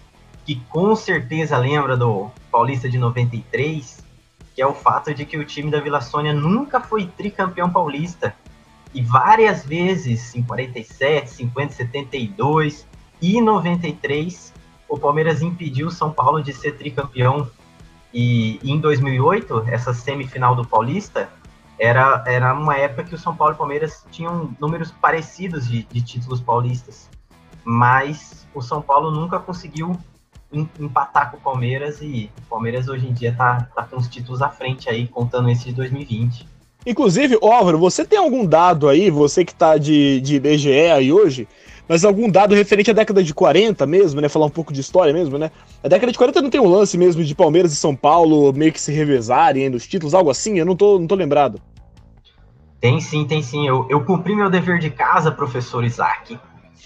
[0.46, 4.02] que com certeza lembra do Paulista de 93,
[4.56, 8.36] que é o fato de que o time da Vila Sônia nunca foi tricampeão paulista.
[8.94, 12.86] E várias vezes, em 47, 50, 72
[13.22, 14.54] e 93,
[14.90, 17.50] o Palmeiras impediu o São Paulo de ser tricampeão
[18.14, 21.30] e, em 2008, essa semifinal do Paulista,
[21.80, 25.84] era, era uma época que o São Paulo e o Palmeiras tinham números parecidos de,
[25.84, 27.10] de títulos paulistas.
[27.64, 29.98] Mas o São Paulo nunca conseguiu
[30.52, 34.42] empatar com o Palmeiras e o Palmeiras hoje em dia tá, tá com os títulos
[34.42, 36.48] à frente aí, contando esse de 2020.
[36.86, 41.48] Inclusive, Álvaro, você tem algum dado aí, você que tá de, de IBGE aí hoje,
[41.88, 44.28] mas algum dado referente à década de 40 mesmo, né?
[44.28, 45.52] Falar um pouco de história mesmo, né?
[45.84, 48.72] A década de 40 não tem um lance mesmo de Palmeiras e São Paulo meio
[48.74, 50.58] que se revezarem nos títulos, algo assim?
[50.58, 51.62] Eu não tô, não tô lembrado.
[52.80, 53.68] Tem sim, tem sim.
[53.68, 56.40] Eu, eu cumpri meu dever de casa, professor Isaac.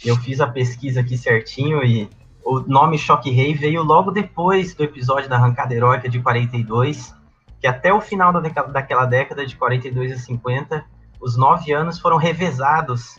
[0.03, 2.09] Eu fiz a pesquisa aqui certinho e
[2.45, 7.11] o nome Choque Rei veio logo depois do episódio da arrancada heróica de 42,
[7.59, 10.85] que até o final da daquela década de 42 a 50,
[11.19, 13.17] os nove anos foram revezados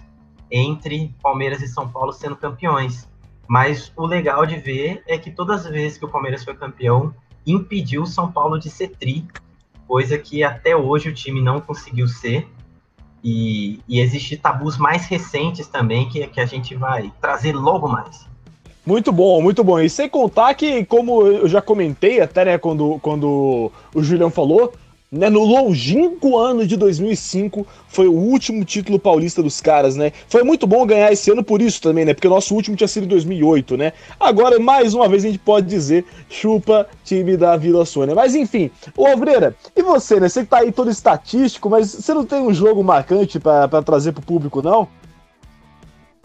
[0.48, 3.10] entre Palmeiras e São Paulo sendo campeões.
[3.48, 7.12] Mas o legal de ver é que todas as vezes que o Palmeiras foi campeão,
[7.44, 9.26] impediu o São Paulo de ser tri,
[9.88, 12.48] coisa que até hoje o time não conseguiu ser.
[13.24, 18.35] E, e existem tabus mais recentes também que, que a gente vai trazer logo mais.
[18.86, 19.80] Muito bom, muito bom.
[19.80, 24.72] E sem contar que, como eu já comentei até, né, quando, quando o Julião falou,
[25.10, 30.12] né, no longínquo ano de 2005 foi o último título paulista dos caras, né?
[30.28, 32.14] Foi muito bom ganhar esse ano por isso também, né?
[32.14, 33.92] Porque o nosso último tinha sido em 2008, né?
[34.20, 38.14] Agora, mais uma vez, a gente pode dizer chupa time da Vila Sônia.
[38.14, 40.28] Mas enfim, o Obreira, e você, né?
[40.28, 44.12] Você que tá aí todo estatístico, mas você não tem um jogo marcante para trazer
[44.12, 44.88] pro público, não?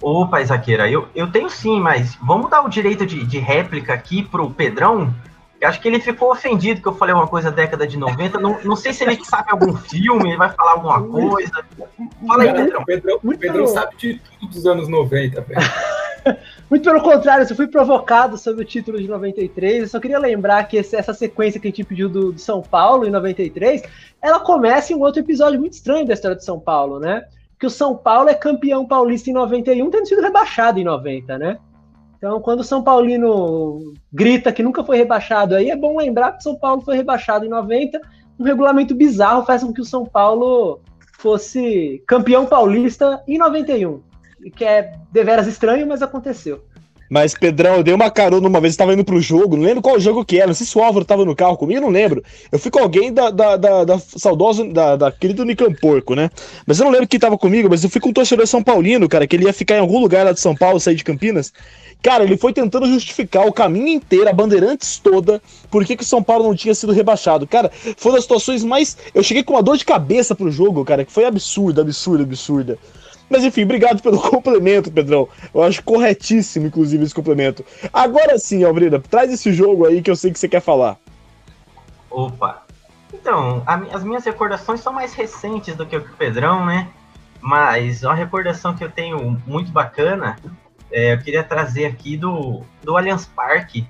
[0.02, 4.24] Opa, Isaqueira, eu, eu tenho sim, mas vamos dar o direito de, de réplica aqui
[4.24, 5.14] pro Pedrão,
[5.62, 8.40] eu acho que ele ficou ofendido que eu falei uma coisa da década de 90.
[8.40, 11.52] Não, não sei se ele sabe algum filme, ele vai falar alguma coisa.
[12.28, 12.84] Fala aí, Pedrão.
[12.84, 15.62] Pedrão, Pedrão sabe de tudo dos anos 90, velho.
[16.68, 19.84] Muito pelo contrário, eu fui provocado sobre o título de 93.
[19.84, 23.06] Eu só queria lembrar que essa sequência que a gente pediu do, do, São Paulo
[23.06, 23.84] em 93,
[24.20, 27.24] ela começa em um outro episódio muito estranho da história de São Paulo, né?
[27.62, 31.60] Que o São Paulo é campeão paulista em 91, tendo sido rebaixado em 90, né?
[32.18, 36.40] Então, quando o São Paulino grita que nunca foi rebaixado, aí é bom lembrar que
[36.40, 38.02] o São Paulo foi rebaixado em 90.
[38.40, 40.82] Um regulamento bizarro faz com que o São Paulo
[41.20, 44.02] fosse campeão paulista em 91.
[44.56, 46.64] Que é deveras estranho, mas aconteceu.
[47.12, 50.00] Mas, Pedrão, eu dei uma carona uma vez, estava indo pro jogo, não lembro qual
[50.00, 52.24] jogo que era, não sei se o Álvaro tava no carro comigo, não lembro.
[52.50, 56.32] Eu fui com alguém da, da, da, da saudosa, da, da querida Unicamp Porco, né?
[56.66, 59.10] Mas eu não lembro quem tava comigo, mas eu fui com um torcedor São Paulino,
[59.10, 61.52] cara, que ele ia ficar em algum lugar lá de São Paulo, sair de Campinas.
[62.02, 66.08] Cara, ele foi tentando justificar o caminho inteiro, a Bandeirantes toda, por que, que o
[66.08, 67.46] São Paulo não tinha sido rebaixado.
[67.46, 68.96] Cara, foi das situações mais.
[69.14, 72.80] Eu cheguei com uma dor de cabeça pro jogo, cara, que foi absurda, absurda, absurda.
[73.32, 75.28] Mas enfim, obrigado pelo complemento, Pedrão.
[75.54, 77.66] Eu acho corretíssimo, inclusive, esse complemento.
[77.94, 80.98] Agora sim, Albrida, traz esse jogo aí que eu sei que você quer falar.
[82.10, 82.64] Opa.
[83.14, 86.90] Então, a, as minhas recordações são mais recentes do que o Pedrão, né?
[87.40, 90.38] Mas uma recordação que eu tenho muito bacana
[90.92, 93.88] é, eu queria trazer aqui do, do Allianz Parque,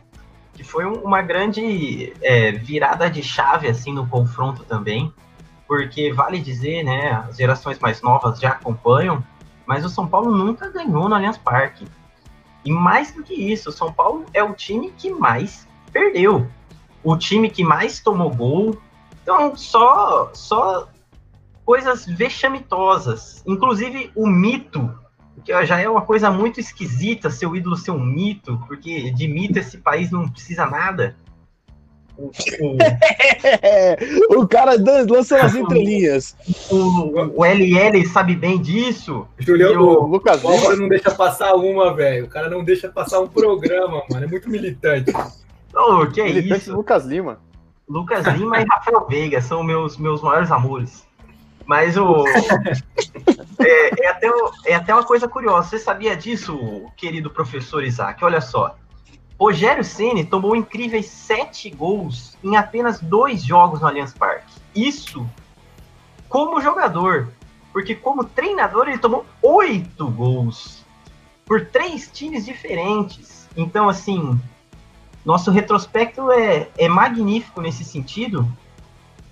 [0.53, 5.11] que foi um, uma grande é, virada de chave assim no confronto também,
[5.67, 9.23] porque vale dizer, né, as gerações mais novas já acompanham,
[9.71, 11.87] mas o São Paulo nunca ganhou no Allianz Parque.
[12.65, 16.45] E mais do que isso, o São Paulo é o time que mais perdeu,
[17.01, 18.77] o time que mais tomou gol.
[19.23, 20.89] Então, só só
[21.63, 23.41] coisas vexamitosas.
[23.47, 24.93] Inclusive o mito
[25.45, 29.57] que já é uma coisa muito esquisita seu ídolo ser um mito, porque de mito
[29.57, 31.15] esse país não precisa nada.
[32.21, 32.29] O,
[34.37, 34.41] o...
[34.41, 36.35] o cara lança as entrelinhas.
[36.69, 39.27] O, o, LL sabe bem disso.
[39.39, 42.25] Julião, o Lucas Lima não deixa passar uma, velho.
[42.25, 44.25] O cara não deixa passar um programa, mano.
[44.25, 45.11] É muito militante.
[45.73, 46.75] Oh, que é militante isso?
[46.75, 47.39] Lucas Lima.
[47.89, 51.05] Lucas Lima e Rafael Veiga são meus, meus maiores amores.
[51.65, 52.25] Mas o.
[53.59, 54.29] é, é, até,
[54.65, 55.69] é até uma coisa curiosa.
[55.69, 58.23] Você sabia disso, querido professor Isaac?
[58.23, 58.75] Olha só.
[59.41, 64.53] Rogério Ceni tomou incríveis sete gols em apenas dois jogos no Allianz Parque.
[64.75, 65.27] Isso
[66.29, 67.27] como jogador.
[67.73, 70.85] Porque como treinador ele tomou oito gols
[71.43, 73.49] por três times diferentes.
[73.57, 74.39] Então, assim,
[75.25, 78.47] nosso retrospecto é, é magnífico nesse sentido.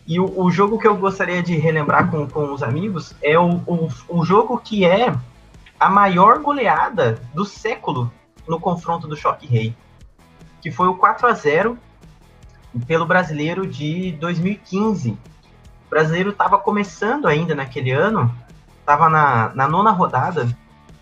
[0.07, 3.57] E o, o jogo que eu gostaria de relembrar com, com os amigos é o,
[3.67, 5.15] o, o jogo que é
[5.79, 8.11] a maior goleada do século
[8.47, 9.75] no confronto do Choque Rei,
[10.61, 11.77] que foi o 4 a 0
[12.85, 15.11] pelo brasileiro de 2015.
[15.11, 18.33] O brasileiro estava começando ainda naquele ano,
[18.79, 20.47] estava na, na nona rodada,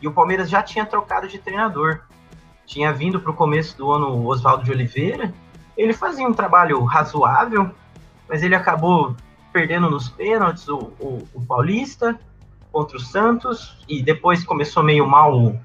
[0.02, 2.02] e o Palmeiras já tinha trocado de treinador.
[2.66, 5.34] Tinha vindo para o começo do ano o Oswaldo de Oliveira.
[5.76, 7.72] Ele fazia um trabalho razoável,
[8.28, 9.16] mas ele acabou
[9.52, 12.20] perdendo nos pênaltis o, o, o Paulista
[12.72, 15.60] contra o Santos, e depois começou meio mal o,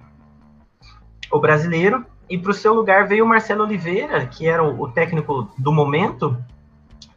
[1.31, 2.07] o brasileiro.
[2.33, 6.35] E para o seu lugar veio o Marcelo Oliveira, que era o, técnico do momento,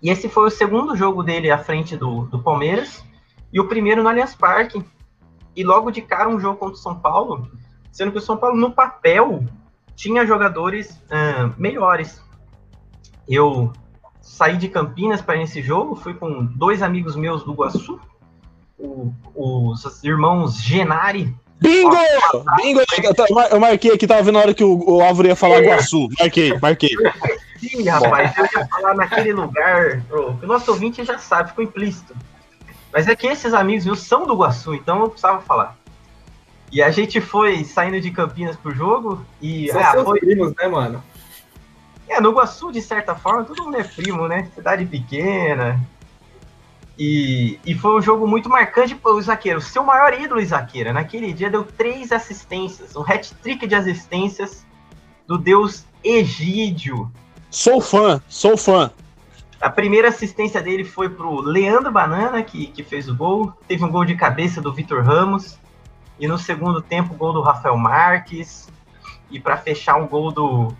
[0.01, 3.01] e esse foi o segundo jogo dele à frente do, do Palmeiras,
[3.53, 4.83] e o primeiro no Allianz Parque.
[5.55, 7.49] E logo de cara um jogo contra o São Paulo,
[7.93, 9.45] sendo que o São Paulo no papel
[9.95, 12.21] tinha jogadores uh, melhores.
[13.25, 13.71] Eu
[14.19, 18.01] saí de Campinas para esse jogo, fui com dois amigos meus do Iguaçu,
[18.77, 21.33] o, os irmãos Genari.
[21.59, 21.95] Bingo!
[22.57, 22.81] Bingo!
[23.51, 26.07] Eu marquei aqui, tava vendo a hora que o, o Álvaro ia falar Iguaçu.
[26.19, 26.89] Marquei, marquei.
[27.59, 30.01] Sim, rapaz, eu ia falar naquele lugar.
[30.11, 32.15] O nosso ouvinte já sabe, ficou implícito.
[32.91, 35.77] Mas é que esses amigos meus são do Iguaçu, então eu precisava falar.
[36.71, 39.69] E a gente foi saindo de Campinas pro jogo e.
[39.71, 40.19] São ah, seus foi...
[40.19, 41.03] primos, né, mano?
[42.07, 44.49] É, no Iguaçu, de certa forma, todo mundo é primo, né?
[44.53, 45.79] Cidade pequena.
[46.97, 49.59] E, e foi um jogo muito marcante para o Zaqueiro.
[49.59, 54.65] Seu maior ídolo, Zaqueira, naquele dia deu três assistências, um hat-trick de assistências
[55.27, 57.11] do deus Egídio.
[57.49, 58.91] Sou fã, sou fã.
[59.59, 63.51] A primeira assistência dele foi pro Leandro Banana, que, que fez o gol.
[63.67, 65.57] Teve um gol de cabeça do Vitor Ramos.
[66.19, 68.69] E no segundo tempo, gol do Rafael Marques.
[69.31, 70.73] E para fechar, um gol do,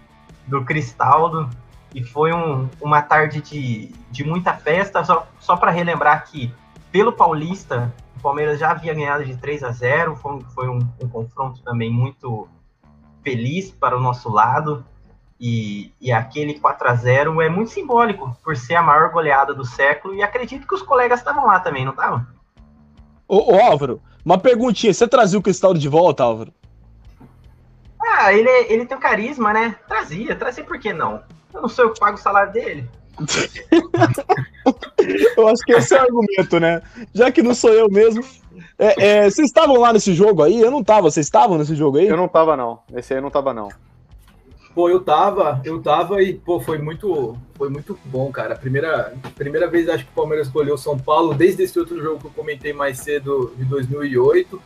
[0.45, 1.49] do Cristaldo.
[1.95, 5.01] E foi um, uma tarde de, de muita festa.
[5.05, 6.53] Só, só para relembrar que,
[6.91, 11.07] pelo Paulista, o Palmeiras já havia ganhado de 3 a 0 Foi, foi um, um
[11.07, 12.49] confronto também muito
[13.23, 14.85] feliz para o nosso lado.
[15.39, 19.63] E, e, aquele 4 a 0 é muito simbólico por ser a maior goleada do
[19.63, 22.27] século e acredito que os colegas estavam lá também, não estavam?
[23.25, 24.93] Ô, ô, Álvaro, uma perguntinha.
[24.93, 26.53] Você trazia o Cristaldo de volta, Álvaro?
[28.01, 29.77] Ah, ele, ele tem um carisma, né?
[29.87, 31.23] Trazia, trazia por que não?
[31.55, 32.89] Eu não sou eu que pago o salário dele.
[35.37, 36.81] eu acho que esse é o argumento, né?
[37.13, 38.21] Já que não sou eu mesmo.
[38.77, 40.59] É, é, vocês estavam lá nesse jogo aí?
[40.59, 41.09] Eu não tava.
[41.09, 42.07] Vocês estavam nesse jogo aí?
[42.07, 42.79] Eu não tava, não.
[42.93, 43.69] Esse aí eu não tava, não.
[44.73, 48.57] Pô, eu tava, eu tava e, pô, foi muito, foi muito bom, cara.
[48.57, 52.27] Primeira, primeira vez acho que o Palmeiras escolheu São Paulo, desde esse outro jogo que
[52.27, 54.61] eu comentei mais cedo, de 2008.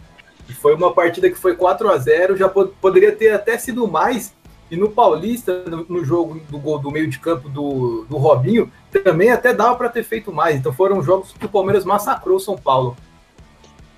[0.50, 3.88] E foi uma partida que foi 4 a 0 já pod poderia ter até sido
[3.88, 4.34] mais.
[4.72, 8.72] E no Paulista, no, no jogo do gol do meio de campo do, do Robinho,
[8.92, 10.56] também até dava para ter feito mais.
[10.56, 12.96] Então foram jogos que o Palmeiras massacrou o São Paulo.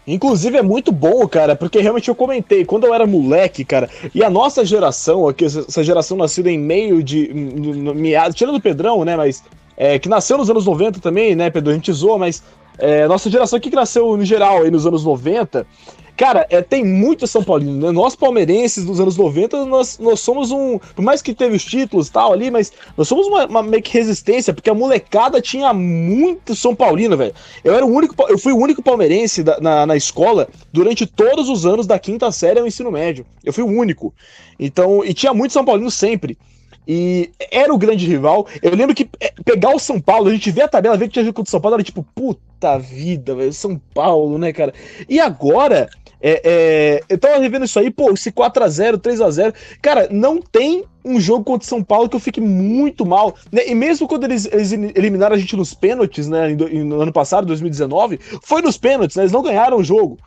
[0.06, 4.24] Inclusive é muito bom, cara, porque realmente eu comentei, quando eu era moleque, cara, e
[4.24, 7.32] a nossa geração, aqui, essa geração nascida em meio de.
[7.34, 9.44] meado, tirando o Pedrão, né, mas.
[9.78, 11.72] É, que nasceu nos anos 90 também, né, Pedro?
[11.72, 12.44] A gente zoa, mas.
[12.78, 15.68] É, nossa geração aqui que nasceu no geral aí nos anos 90,
[16.16, 17.92] Cara, é, tem muito São Paulino, né?
[17.92, 20.78] Nós palmeirenses dos anos 90, nós, nós somos um.
[20.78, 23.82] Por mais que teve os títulos e tal ali, mas nós somos uma, uma meio
[23.82, 27.34] que resistência, porque a molecada tinha muito São Paulino, velho.
[27.64, 28.16] Eu era o único.
[28.30, 32.32] Eu fui o único palmeirense da, na, na escola durante todos os anos da quinta
[32.32, 33.26] série ao ensino médio.
[33.44, 34.14] Eu fui o único.
[34.60, 36.38] Então, e tinha muito São Paulino sempre.
[36.94, 38.46] E era o grande rival.
[38.62, 41.14] Eu lembro que é, pegar o São Paulo, a gente vê a tabela, vê que
[41.14, 44.74] tinha jogo contra o São Paulo, era tipo, puta vida, velho, São Paulo, né, cara?
[45.08, 45.90] E agora,
[46.22, 49.54] é, é, eu tava revendo isso aí, pô, esse 4x0, 3x0.
[49.82, 53.36] Cara, não tem um jogo contra São Paulo que eu fique muito mal.
[53.50, 53.70] Né?
[53.70, 56.50] E mesmo quando eles, eles, eliminaram a gente nos pênaltis, né?
[56.50, 59.24] No ano passado, 2019, foi nos pênaltis, né?
[59.24, 60.20] Eles não ganharam o jogo.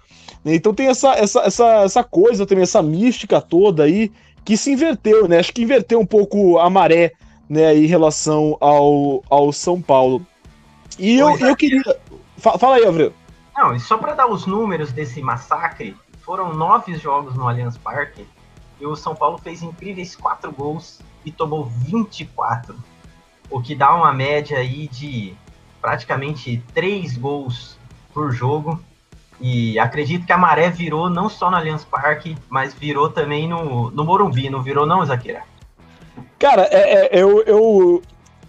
[0.46, 4.11] Então tem essa, essa, essa, essa coisa também, essa mística toda aí
[4.44, 5.38] que se inverteu, né?
[5.38, 7.12] Acho que inverteu um pouco a maré,
[7.48, 10.25] né, em relação ao, ao São Paulo.
[10.98, 11.83] E eu, eu queria.
[12.37, 13.12] Fala aí, Avril.
[13.56, 18.27] Não, e só para dar os números desse massacre, foram nove jogos no Allianz Parque
[18.81, 22.77] e o São Paulo fez incríveis quatro gols e tomou 24,
[23.50, 25.35] o que dá uma média aí de
[25.81, 27.79] praticamente três gols
[28.12, 28.83] por jogo.
[29.47, 33.90] E acredito que a maré virou não só no Allianz Parque, mas virou também no,
[33.90, 35.42] no Morumbi, não virou não, Zaqueira?
[36.38, 38.03] Cara, é, é, eu, eu,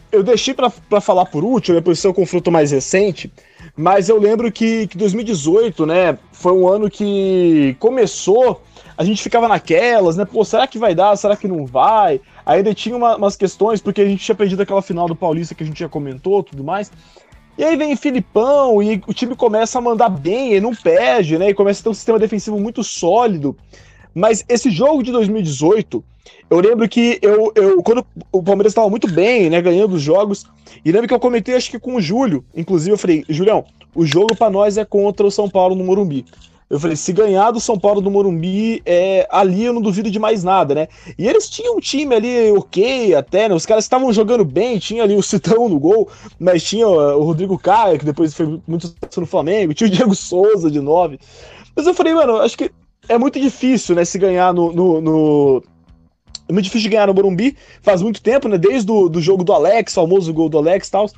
[0.09, 3.29] eu deixei para falar por último, né, por ser confronto mais recente,
[3.75, 8.63] Mas eu lembro que, que 2018, né, foi um ano que começou,
[8.97, 10.23] a gente ficava naquelas, né?
[10.23, 11.17] Pô, será que vai dar?
[11.17, 12.21] Será que não vai?
[12.45, 15.63] Ainda tinha uma, umas questões, porque a gente tinha perdido aquela final do Paulista que
[15.63, 16.89] a gente já comentou tudo mais.
[17.57, 21.49] E aí vem Filipão e o time começa a mandar bem, e não perde, né?
[21.49, 23.55] E começa a ter um sistema defensivo muito sólido.
[24.13, 26.03] Mas esse jogo de 2018,
[26.49, 30.45] eu lembro que eu, eu quando o Palmeiras estava muito bem, né, ganhando os jogos,
[30.83, 34.05] e lembro que eu comentei, acho que com o Júlio, inclusive eu falei, Julião, o
[34.05, 36.25] jogo para nós é contra o São Paulo no Morumbi.
[36.67, 40.17] Eu falei, se ganhar do São Paulo do Morumbi, é, ali eu não duvido de
[40.17, 40.87] mais nada, né?
[41.17, 43.53] E eles tinham um time ali ok até, né?
[43.53, 46.09] Os caras estavam jogando bem, tinha ali o Citão no gol,
[46.39, 50.71] mas tinha o Rodrigo Caio, que depois foi muito no Flamengo, tinha o Diego Souza
[50.71, 51.19] de 9.
[51.75, 52.71] Mas eu falei, mano, acho que
[53.07, 55.63] é muito difícil, né, se ganhar no, no, no...
[56.49, 58.57] É muito difícil de ganhar no Morumbi, faz muito tempo, né?
[58.57, 61.09] Desde o do jogo do Alex, famoso gol do Alex e tal.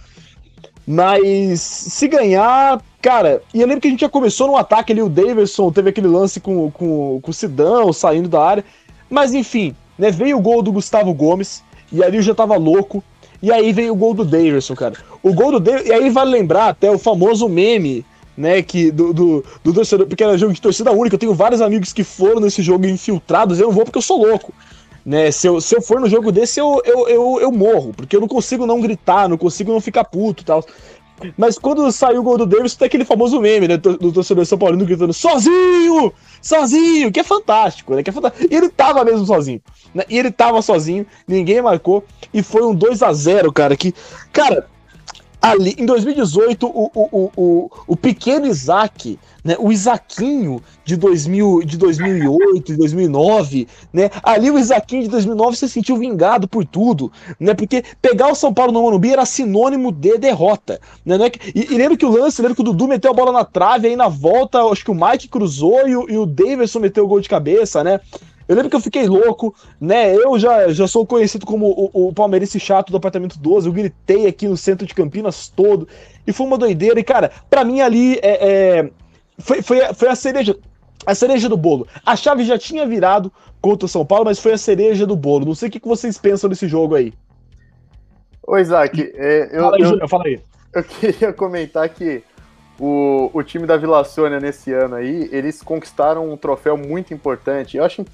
[0.89, 5.01] Mas se ganhar, cara, e eu lembro que a gente já começou no ataque ali,
[5.01, 8.65] o Davidson teve aquele lance com, com, com o Sidão saindo da área.
[9.09, 10.09] Mas enfim, né?
[10.09, 11.61] Veio o gol do Gustavo Gomes,
[11.91, 13.03] e ali eu já tava louco.
[13.41, 14.95] E aí veio o gol do Davidson, cara.
[15.21, 18.05] O gol do Davidson, e aí vale lembrar até o famoso meme
[18.37, 21.59] né, que do, do, do, torcedor, porque era jogo de torcida única, eu tenho vários
[21.59, 24.53] amigos que foram nesse jogo infiltrados, eu não vou porque eu sou louco.
[25.07, 28.13] Né, se, eu, se eu for no jogo desse, eu, eu, eu, eu morro, porque
[28.13, 30.65] eu não consigo não gritar, não consigo não ficar puto e tal.
[31.37, 33.77] Mas quando saiu o gol do Davis, tem aquele famoso meme, né?
[33.77, 36.11] Do torcedor São Paulino gritando sozinho!
[36.41, 37.09] Sozinho!
[37.09, 38.03] Que é fantástico, né?
[38.03, 38.47] Que é fantástico.
[38.51, 39.61] E ele tava mesmo sozinho.
[39.95, 40.03] Né?
[40.09, 42.03] E ele tava sozinho, ninguém marcou.
[42.33, 43.77] E foi um 2 a 0 cara.
[43.77, 43.95] Que,
[44.33, 44.67] cara,
[45.41, 51.77] ali em 2018 o, o, o, o pequeno Isaac, né, o Isaquinho de 2000, de
[51.77, 57.53] 2008, de 2009, né, ali o Isaquinho de 2009 se sentiu vingado por tudo, né,
[57.53, 61.73] porque pegar o São Paulo no Morumbi era sinônimo de derrota, né, é que, e,
[61.73, 63.95] e lembra que o lance, lembra que o Dudu meteu a bola na trave aí
[63.95, 67.19] na volta, acho que o Mike cruzou e o, e o Davidson meteu o gol
[67.19, 67.99] de cabeça, né,
[68.47, 70.15] eu lembro que eu fiquei louco, né?
[70.15, 73.67] Eu já, já sou conhecido como o, o palmeirense chato do apartamento 12.
[73.67, 75.87] Eu gritei aqui no centro de Campinas todo.
[76.25, 76.99] E foi uma doideira.
[76.99, 78.89] E, cara, pra mim ali é, é,
[79.37, 80.57] foi, foi, foi a cereja.
[81.05, 81.87] A cereja do bolo.
[82.05, 83.31] A chave já tinha virado
[83.61, 85.45] contra o São Paulo, mas foi a cereja do bolo.
[85.45, 87.13] Não sei o que vocês pensam desse jogo aí.
[88.45, 90.39] Ô, Isaac, é, eu, fala aí, eu, eu, fala aí.
[90.73, 92.23] eu queria comentar que
[92.79, 97.77] o, o time da Vila Sônia nesse ano aí, eles conquistaram um troféu muito importante.
[97.77, 98.05] Eu acho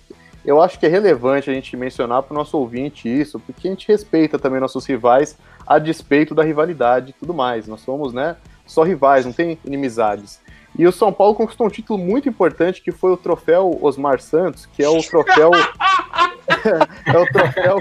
[0.46, 3.72] eu acho que é relevante a gente mencionar para o nosso ouvinte isso, porque a
[3.72, 7.68] gente respeita também nossos rivais a despeito da rivalidade e tudo mais.
[7.68, 8.36] Nós somos, né,
[8.66, 10.42] só rivais, não tem inimizades.
[10.78, 14.66] E o São Paulo conquistou um título muito importante que foi o troféu Osmar Santos,
[14.66, 15.52] que é o troféu.
[17.06, 17.78] é o troféu.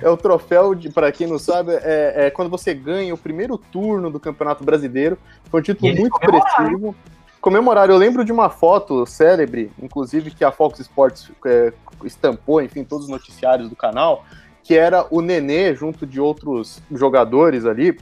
[0.00, 3.58] é o troféu de, para quem não sabe, é, é, quando você ganha o primeiro
[3.58, 5.18] turno do Campeonato Brasileiro.
[5.50, 6.96] Foi um título muito expressivo
[7.42, 7.90] comemorar.
[7.90, 11.72] Eu lembro de uma foto célebre, inclusive que a Fox Sports é,
[12.04, 14.24] estampou, enfim, todos os noticiários do canal,
[14.62, 17.98] que era o Nenê junto de outros jogadores ali,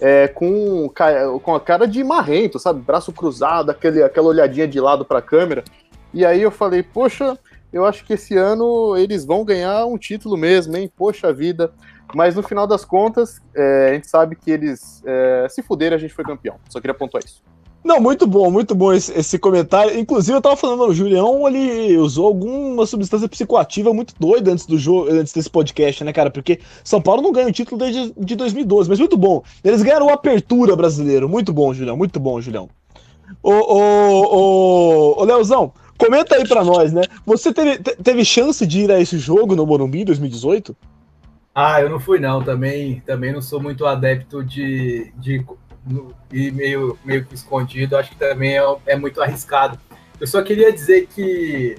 [0.00, 0.90] é, com,
[1.40, 2.80] com a cara de marrento, sabe?
[2.80, 5.62] Braço cruzado, aquele, aquela olhadinha de lado para a câmera.
[6.12, 7.38] E aí eu falei, poxa,
[7.72, 10.90] eu acho que esse ano eles vão ganhar um título mesmo, hein?
[10.96, 11.72] Poxa vida.
[12.12, 16.00] Mas no final das contas, é, a gente sabe que eles é, se fuderam a
[16.00, 16.56] gente foi campeão.
[16.68, 17.40] Só queria pontuar isso.
[17.82, 19.98] Não, muito bom, muito bom esse, esse comentário.
[19.98, 24.78] Inclusive, eu tava falando, o Julião, ele usou alguma substância psicoativa muito doida antes do
[24.78, 26.30] jogo, antes desse podcast, né, cara?
[26.30, 29.42] Porque São Paulo não ganha o título desde de 2012, mas muito bom.
[29.64, 31.26] Eles ganharam o Apertura brasileiro.
[31.26, 32.68] Muito bom, Julião, muito bom, Julião.
[33.42, 37.02] Ô, ô, ô, ô Leozão, comenta aí pra nós, né?
[37.24, 40.76] Você teve, teve chance de ir a esse jogo no Morumbi em 2018?
[41.54, 45.44] Ah, eu não fui não, também, também não sou muito adepto de, de
[45.86, 49.78] no, e meio, meio que escondido, acho que também é, é muito arriscado.
[50.20, 51.76] Eu só queria dizer que.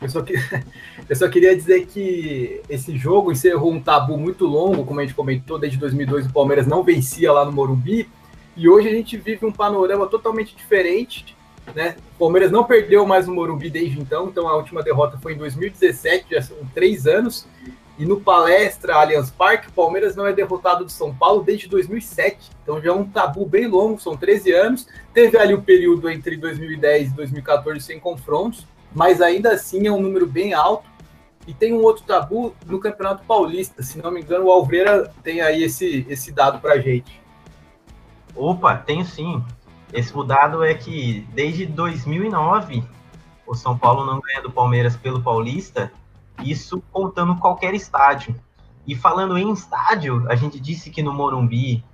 [0.00, 0.34] Eu só, que,
[1.08, 5.14] eu só queria dizer que esse jogo encerrou um tabu muito longo, como a gente
[5.14, 8.08] comentou, desde 2002 o Palmeiras não vencia lá no Morumbi,
[8.56, 11.36] e hoje a gente vive um panorama totalmente diferente.
[11.74, 11.96] Né?
[12.16, 15.38] O Palmeiras não perdeu mais no Morumbi desde então, então a última derrota foi em
[15.38, 17.46] 2017, já são três anos,
[17.98, 22.50] e no palestra Allianz Parque, o Palmeiras não é derrotado do São Paulo desde 2007.
[22.62, 24.86] Então já é um tabu bem longo, são 13 anos.
[25.12, 30.00] Teve ali o período entre 2010 e 2014 sem confrontos, mas ainda assim é um
[30.00, 30.90] número bem alto.
[31.46, 33.82] E tem um outro tabu no Campeonato Paulista.
[33.82, 37.20] Se não me engano, o Alvreira tem aí esse, esse dado pra gente.
[38.34, 39.44] Opa, tenho sim.
[39.92, 42.82] Esse dado é que desde 2009
[43.46, 45.92] o São Paulo não ganha do Palmeiras pelo Paulista
[46.44, 48.34] isso contando qualquer estádio.
[48.86, 51.84] E falando em estádio, a gente disse que no Morumbi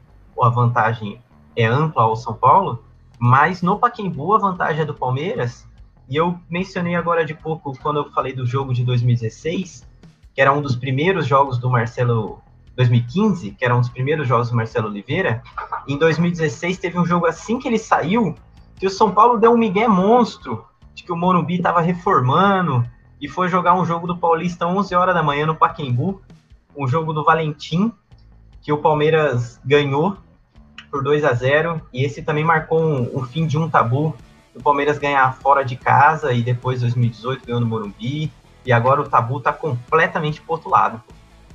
[0.41, 1.21] a vantagem
[1.57, 2.85] é ampla ao São Paulo,
[3.19, 5.67] mas no Pacaembu a vantagem é do Palmeiras.
[6.09, 9.87] E eu mencionei agora de pouco, quando eu falei do jogo de 2016,
[10.35, 12.41] que era um dos primeiros jogos do Marcelo
[12.77, 15.43] 2015, que era um dos primeiros jogos do Marcelo Oliveira.
[15.87, 18.37] Em 2016 teve um jogo assim que ele saiu,
[18.77, 22.89] que o São Paulo deu um migué monstro, de que o Morumbi estava reformando
[23.21, 26.23] e foi jogar um jogo do Paulista 11 horas da manhã no Pacaembu,
[26.77, 27.93] um jogo do Valentim,
[28.63, 30.17] que o Palmeiras ganhou
[30.91, 34.15] por 2 a 0 e esse também marcou um, um fim de um tabu
[34.59, 38.31] o Palmeiras ganhar fora de casa e depois 2018 ganhou no Morumbi.
[38.67, 41.01] E agora o tabu tá completamente pro outro lado.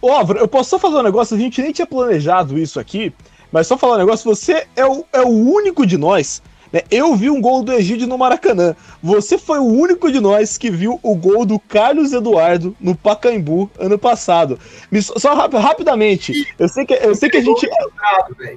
[0.01, 3.13] Ô, Álvaro, eu posso só fazer um negócio, a gente nem tinha planejado isso aqui,
[3.51, 6.41] mas só falar um negócio, você é o, é o único de nós
[6.73, 6.81] né?
[6.89, 8.75] Eu vi um gol do Egídio no Maracanã.
[9.01, 13.69] Você foi o único de nós que viu o gol do Carlos Eduardo no Pacaembu
[13.79, 14.57] ano passado.
[14.91, 17.69] Me, só rap, rapidamente, eu sei que, eu sei que a gente.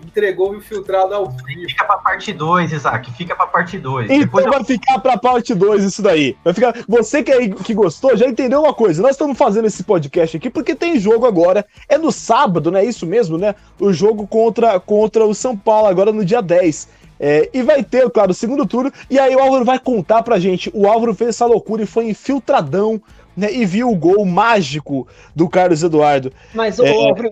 [0.04, 1.68] Entregou o infiltrado ao vivo.
[1.68, 3.12] Fica pra parte 2, Isaac.
[3.12, 4.06] Fica pra parte 2.
[4.06, 4.64] Então Depois vai eu...
[4.64, 6.34] ficar pra parte 2 isso daí.
[6.42, 6.74] Vai ficar...
[6.88, 9.02] Você que, aí, que gostou já entendeu uma coisa.
[9.02, 11.66] Nós estamos fazendo esse podcast aqui porque tem jogo agora.
[11.88, 12.84] É no sábado, né?
[12.84, 13.54] Isso mesmo, né?
[13.78, 16.88] O jogo contra, contra o São Paulo, agora no dia 10.
[17.18, 18.92] É, e vai ter, claro, o segundo turno.
[19.10, 20.70] E aí o Álvaro vai contar pra gente.
[20.74, 23.00] O Álvaro fez essa loucura e foi infiltradão,
[23.36, 23.52] né?
[23.52, 26.32] E viu o gol mágico do Carlos Eduardo.
[26.54, 27.30] Mas, é, Álvaro,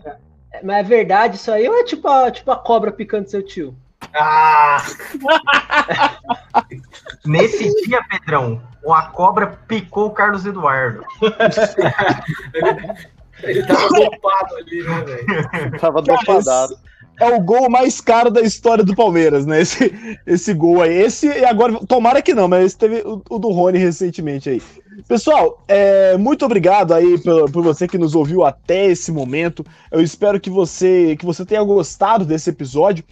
[0.63, 3.75] mas é verdade isso aí ou é tipo a, tipo a cobra picando seu tio?
[4.15, 4.83] Ah!
[7.25, 11.05] Nesse dia, Pedrão, uma cobra picou o Carlos Eduardo.
[13.43, 15.79] Ele tava dopado ali, né, velho?
[15.79, 16.79] Tava dopadado
[17.19, 19.61] é o gol mais caro da história do Palmeiras, né?
[19.61, 20.93] Esse, esse gol aí.
[20.93, 24.63] Esse, e agora, tomara que não, mas teve o, o do Rony recentemente aí.
[25.09, 29.65] Pessoal, é, muito obrigado aí por, por, você que nos ouviu até esse momento.
[29.91, 33.05] Eu espero que você, que você tenha gostado desse episódio.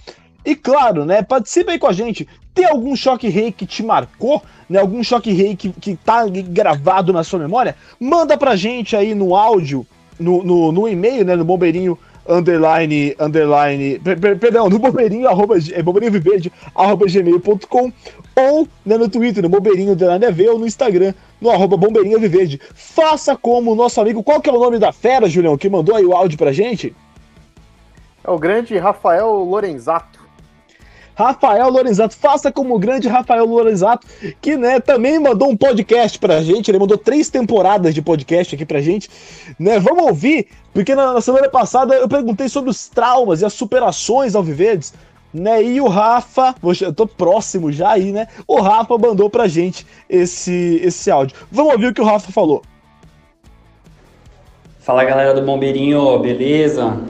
[0.44, 1.22] E claro, né?
[1.22, 2.26] Participe aí com a gente.
[2.54, 4.42] Tem algum choque rei que te marcou?
[4.68, 7.76] Né, algum choque rei que, que tá gravado na sua memória?
[8.00, 9.86] Manda pra gente aí no áudio,
[10.18, 11.36] no, no, no e-mail, né?
[11.36, 11.98] No bombeirinho
[12.28, 14.00] underline, underline,
[14.40, 17.92] perdão, no bobeirinho, arroba, é, bobeirinho viverde, arroba gmail.com
[18.34, 22.60] ou né, no Twitter, no bobeirinho, underline EV, ou no Instagram, no arroba bombeirinho viverde.
[22.74, 25.96] Faça como o nosso amigo, qual que é o nome da fera, Julião, que mandou
[25.96, 26.94] aí o áudio pra gente?
[28.24, 30.21] É o grande Rafael Lorenzato.
[31.14, 32.16] Rafael Lorenzato.
[32.16, 34.06] Faça como o grande Rafael Lorenzato,
[34.40, 36.70] que né, também mandou um podcast pra gente.
[36.70, 39.08] Ele mandou três temporadas de podcast aqui pra gente.
[39.58, 39.78] Né?
[39.78, 44.34] Vamos ouvir, porque na, na semana passada eu perguntei sobre os traumas e as superações
[44.34, 44.94] ao Viverdes.
[45.32, 45.62] Né?
[45.62, 48.28] E o Rafa, eu tô próximo já aí, né?
[48.46, 51.36] O Rafa mandou pra gente esse, esse áudio.
[51.50, 52.62] Vamos ouvir o que o Rafa falou.
[54.78, 57.00] Fala galera do Bombeirinho, beleza?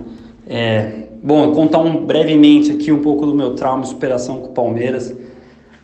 [0.46, 5.16] É, Bom, contar um, brevemente aqui um pouco do meu trauma superação com o Palmeiras.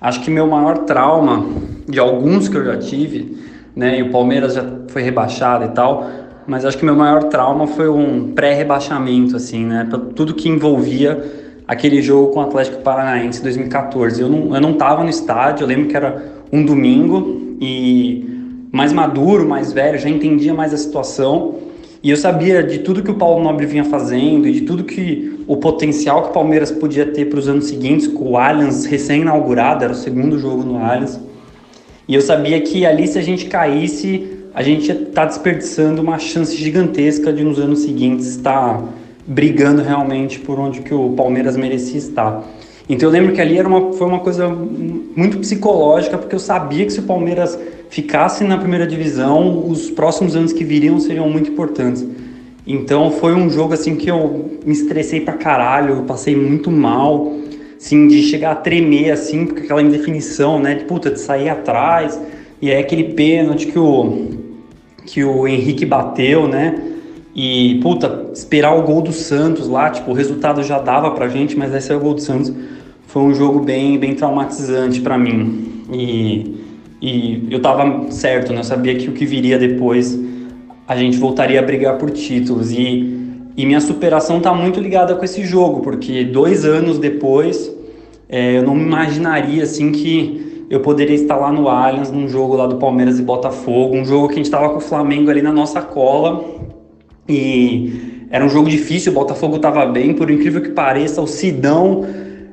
[0.00, 1.46] Acho que meu maior trauma,
[1.88, 3.38] de alguns que eu já tive,
[3.74, 6.10] né, e o Palmeiras já foi rebaixado e tal,
[6.44, 11.22] mas acho que meu maior trauma foi um pré-rebaixamento, assim, né, tudo que envolvia
[11.68, 14.20] aquele jogo com o Atlético Paranaense em 2014.
[14.20, 16.20] Eu não, eu não tava no estádio, eu lembro que era
[16.52, 21.67] um domingo e mais maduro, mais velho, já entendia mais a situação
[22.02, 25.42] e eu sabia de tudo que o Paulo Nobre vinha fazendo e de tudo que
[25.48, 29.82] o potencial que o Palmeiras podia ter para os anos seguintes, com o Allianz recém-inaugurado,
[29.82, 31.18] era o segundo jogo no Allianz.
[32.06, 36.00] E eu sabia que ali, se a gente caísse, a gente ia estar tá desperdiçando
[36.00, 38.82] uma chance gigantesca de nos anos seguintes estar
[39.26, 42.44] brigando realmente por onde que o Palmeiras merecia estar.
[42.88, 46.86] Então eu lembro que ali era uma, foi uma coisa muito psicológica, porque eu sabia
[46.86, 47.58] que se o Palmeiras
[47.90, 52.06] ficasse na primeira divisão, os próximos anos que viriam seriam muito importantes.
[52.66, 57.32] Então foi um jogo assim que eu me estressei pra caralho, eu passei muito mal,
[57.76, 62.20] assim, de chegar a tremer assim, porque aquela indefinição, né, de puta, de sair atrás,
[62.60, 64.48] e é aquele pênalti que o
[65.06, 66.78] que o Henrique bateu, né?
[67.34, 71.56] E puta, esperar o gol do Santos lá, tipo, o resultado já dava pra gente,
[71.56, 72.52] mas esse é o gol do Santos.
[73.08, 75.82] Foi um jogo bem bem traumatizante para mim.
[75.92, 76.58] E
[77.00, 78.60] e eu estava certo, né?
[78.60, 80.18] Eu sabia que o que viria depois
[80.86, 82.72] a gente voltaria a brigar por títulos.
[82.72, 87.72] E, e minha superação está muito ligada com esse jogo, porque dois anos depois
[88.28, 92.56] é, eu não me imaginaria assim que eu poderia estar lá no Allianz, num jogo
[92.56, 95.40] lá do Palmeiras e Botafogo, um jogo que a gente estava com o Flamengo ali
[95.40, 96.44] na nossa cola.
[97.28, 102.04] E era um jogo difícil, o Botafogo estava bem, por incrível que pareça, o Sidão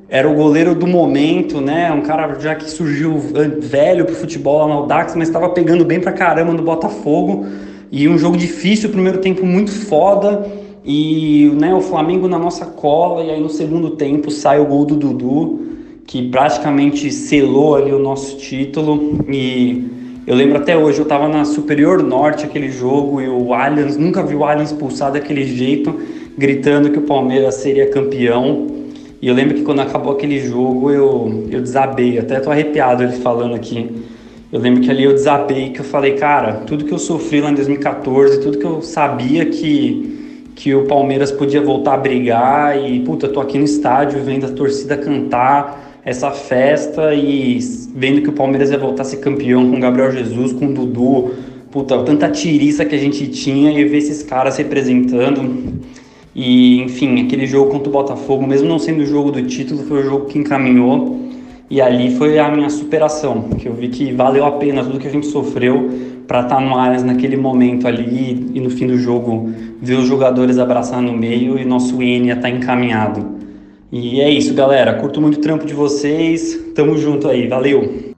[0.07, 1.91] era o goleiro do momento, né?
[1.91, 3.17] Um cara já que surgiu
[3.59, 7.45] velho pro futebol lá no Audax, mas estava pegando bem pra caramba no Botafogo.
[7.91, 10.45] E um jogo difícil, primeiro tempo muito foda.
[10.87, 14.85] e né, o Flamengo na nossa cola, e aí no segundo tempo sai o gol
[14.85, 15.59] do Dudu,
[16.05, 19.25] que praticamente selou ali o nosso título.
[19.27, 23.97] E eu lembro até hoje, eu estava na Superior Norte aquele jogo e o Allianz,
[23.97, 25.99] nunca vi o Allianz pulsar daquele jeito,
[26.37, 28.84] gritando que o Palmeiras seria campeão.
[29.21, 33.13] E eu lembro que quando acabou aquele jogo eu, eu desabei, até tô arrepiado ele
[33.13, 33.89] falando aqui.
[34.51, 37.51] Eu lembro que ali eu desabei, que eu falei, cara, tudo que eu sofri lá
[37.51, 42.99] em 2014, tudo que eu sabia que, que o Palmeiras podia voltar a brigar e,
[43.01, 47.57] puta, tô aqui no estádio vendo a torcida cantar essa festa e
[47.95, 51.33] vendo que o Palmeiras ia voltar a ser campeão com Gabriel Jesus, com Dudu,
[51.71, 55.81] puta, tanta tiriça que a gente tinha e ver esses caras representando.
[56.35, 60.01] E, enfim, aquele jogo contra o Botafogo, mesmo não sendo o jogo do título, foi
[60.01, 61.23] o jogo que encaminhou.
[61.69, 65.07] E ali foi a minha superação, que eu vi que valeu a pena tudo que
[65.07, 65.89] a gente sofreu
[66.27, 69.49] para estar tá no Allianz naquele momento ali e no fim do jogo
[69.81, 73.35] ver os jogadores abraçar no meio e nosso N estar tá encaminhado.
[73.91, 74.93] E é isso, galera.
[74.95, 76.59] Curto muito o trampo de vocês.
[76.75, 77.47] Tamo junto aí.
[77.47, 78.13] Valeu!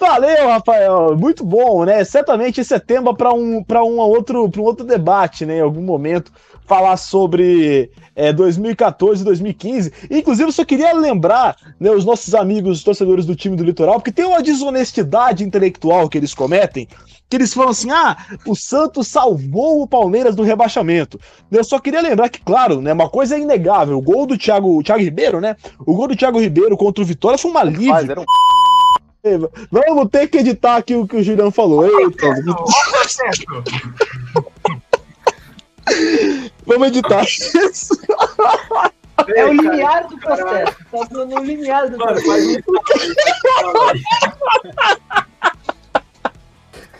[0.00, 1.16] Valeu, Rafael.
[1.16, 2.02] Muito bom, né?
[2.02, 5.58] Certamente esse é tema para um, para um outro, um outro debate, né?
[5.58, 6.32] Em algum momento
[6.72, 9.92] falar sobre é, 2014 e 2015.
[10.10, 13.96] Inclusive, eu só queria lembrar né, os nossos amigos os torcedores do time do Litoral,
[13.96, 16.88] porque tem uma desonestidade intelectual que eles cometem,
[17.28, 18.16] que eles falam assim: ah,
[18.46, 21.20] o Santos salvou o Palmeiras do rebaixamento.
[21.50, 24.82] Eu só queria lembrar que, claro, né, uma coisa é inegável: o gol do Thiago,
[24.82, 25.54] Thiago Ribeiro, né?
[25.78, 27.92] O gol do Thiago Ribeiro contra o Vitória foi uma alívio.
[29.70, 31.84] Vamos ter que editar aqui o que o Julião falou.
[31.84, 32.34] Eita.
[36.66, 37.98] Vamos editar isso.
[39.34, 40.76] É o limiar do processo.
[40.90, 42.62] Tá no limiar do processo.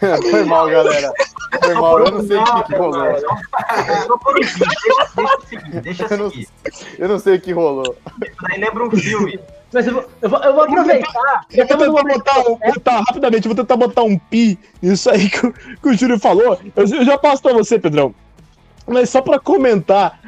[0.31, 1.13] Foi mal, galera.
[1.63, 3.07] Foi mal, eu não sei o que, que rolou.
[5.83, 6.49] Deixa seguir.
[6.99, 7.97] Eu não sei o que rolou.
[8.43, 9.39] Daí lembra um filme.
[9.73, 11.47] Mas eu vou, eu vou, eu vou aproveitar.
[11.51, 15.53] Eu vou tentar botar, um, botar, rapidamente, vou tentar botar um pi nisso aí que,
[15.53, 16.59] que o Júlio falou.
[16.77, 18.15] Eu, eu já passo pra você, Pedrão.
[18.93, 20.21] Mas só para comentar,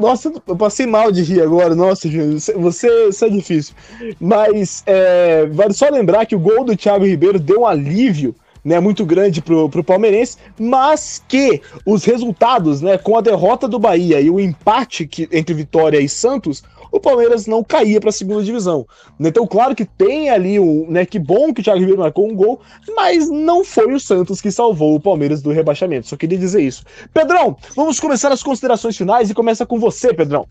[0.00, 2.08] nossa, eu passei mal de rir agora, nossa,
[2.56, 2.88] você
[3.22, 3.74] é difícil.
[4.20, 8.80] Mas é, vale só lembrar que o gol do Thiago Ribeiro deu um alívio né,
[8.80, 14.20] muito grande pro, pro palmeirense, mas que os resultados, né, com a derrota do Bahia
[14.20, 18.42] e o empate que, entre Vitória e Santos, o Palmeiras não caía para a segunda
[18.42, 18.86] divisão.
[19.18, 22.34] Então, claro que tem ali um, né, que bom que o Thiago Ribeiro marcou um
[22.34, 22.60] gol,
[22.94, 26.08] mas não foi o Santos que salvou o Palmeiras do rebaixamento.
[26.08, 26.84] Só queria dizer isso.
[27.12, 30.46] Pedrão, vamos começar as considerações finais e começa com você, Pedrão.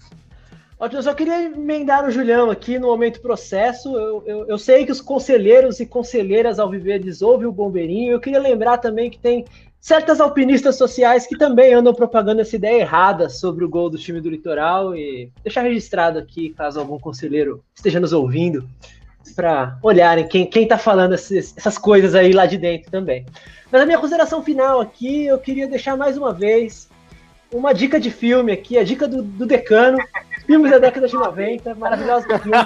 [0.79, 3.97] Eu só queria emendar o Julião aqui no momento processo.
[3.97, 8.11] Eu, eu, eu sei que os conselheiros e conselheiras ao viver ouvem o bombeirinho.
[8.11, 9.43] Eu queria lembrar também que tem
[9.79, 14.19] certas alpinistas sociais que também andam propagando essa ideia errada sobre o gol do time
[14.19, 18.67] do litoral e deixar registrado aqui, caso algum conselheiro esteja nos ouvindo,
[19.35, 23.25] para olharem quem, quem tá falando esses, essas coisas aí lá de dentro também.
[23.71, 26.89] Mas a minha consideração final aqui, eu queria deixar mais uma vez
[27.53, 29.97] uma dica de filme aqui, a dica do, do Decano,
[30.47, 32.59] filmes da década de 90, maravilhosos filmes.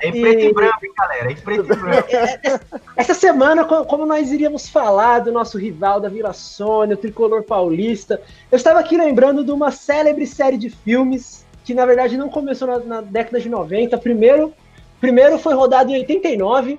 [0.00, 1.28] É em preto e, e branco, hein, galera?
[1.28, 2.08] É em preto e branco.
[2.08, 2.60] É, é, é,
[2.96, 8.22] essa semana, como nós iríamos falar do nosso rival da Vila Sônia, o tricolor paulista,
[8.50, 12.68] eu estava aqui lembrando de uma célebre série de filmes que, na verdade, não começou
[12.68, 13.98] na, na década de 90.
[13.98, 14.54] Primeiro,
[15.00, 16.78] primeiro foi rodado em 89,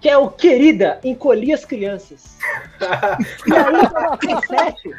[0.00, 2.36] que é o Querida, Encolhi as Crianças.
[3.46, 4.90] e aí, em 97,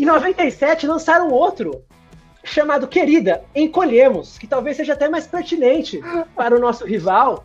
[0.00, 1.84] em 97 lançaram outro,
[2.44, 6.00] chamado Querida, Encolhemos, que talvez seja até mais pertinente
[6.36, 7.44] para o nosso rival.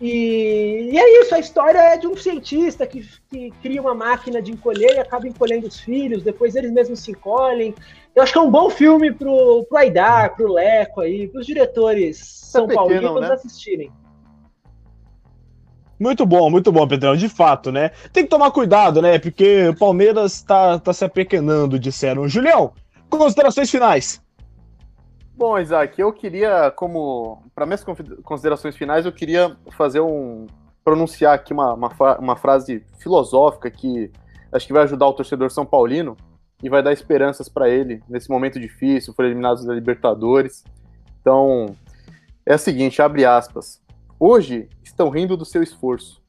[0.00, 4.42] E, e, é isso, a história é de um cientista que, que, cria uma máquina
[4.42, 7.74] de encolher e acaba encolhendo os filhos, depois eles mesmos se encolhem.
[8.14, 12.18] Eu acho que é um bom filme pro, pro Aidar, pro Leco aí, pros diretores
[12.18, 13.32] São é Paulinos né?
[13.32, 13.90] assistirem.
[15.98, 17.90] Muito bom, muito bom, Pedrão, de fato, né?
[18.12, 19.18] Tem que tomar cuidado, né?
[19.18, 22.28] Porque o Palmeiras tá, tá se apequenando, disseram.
[22.28, 22.74] Julião,
[23.08, 24.20] considerações finais.
[25.36, 27.42] Bom, Isaac, eu queria, como.
[27.54, 27.84] Para minhas
[28.24, 30.46] considerações finais, eu queria fazer um.
[30.82, 34.10] pronunciar aqui uma, uma, uma, frase filosófica que
[34.50, 36.16] acho que vai ajudar o torcedor São Paulino
[36.62, 40.64] e vai dar esperanças para ele nesse momento difícil, foi eliminado da Libertadores.
[41.20, 41.76] Então,
[42.46, 43.82] é a seguinte: abre aspas.
[44.18, 46.22] Hoje estão rindo do seu esforço.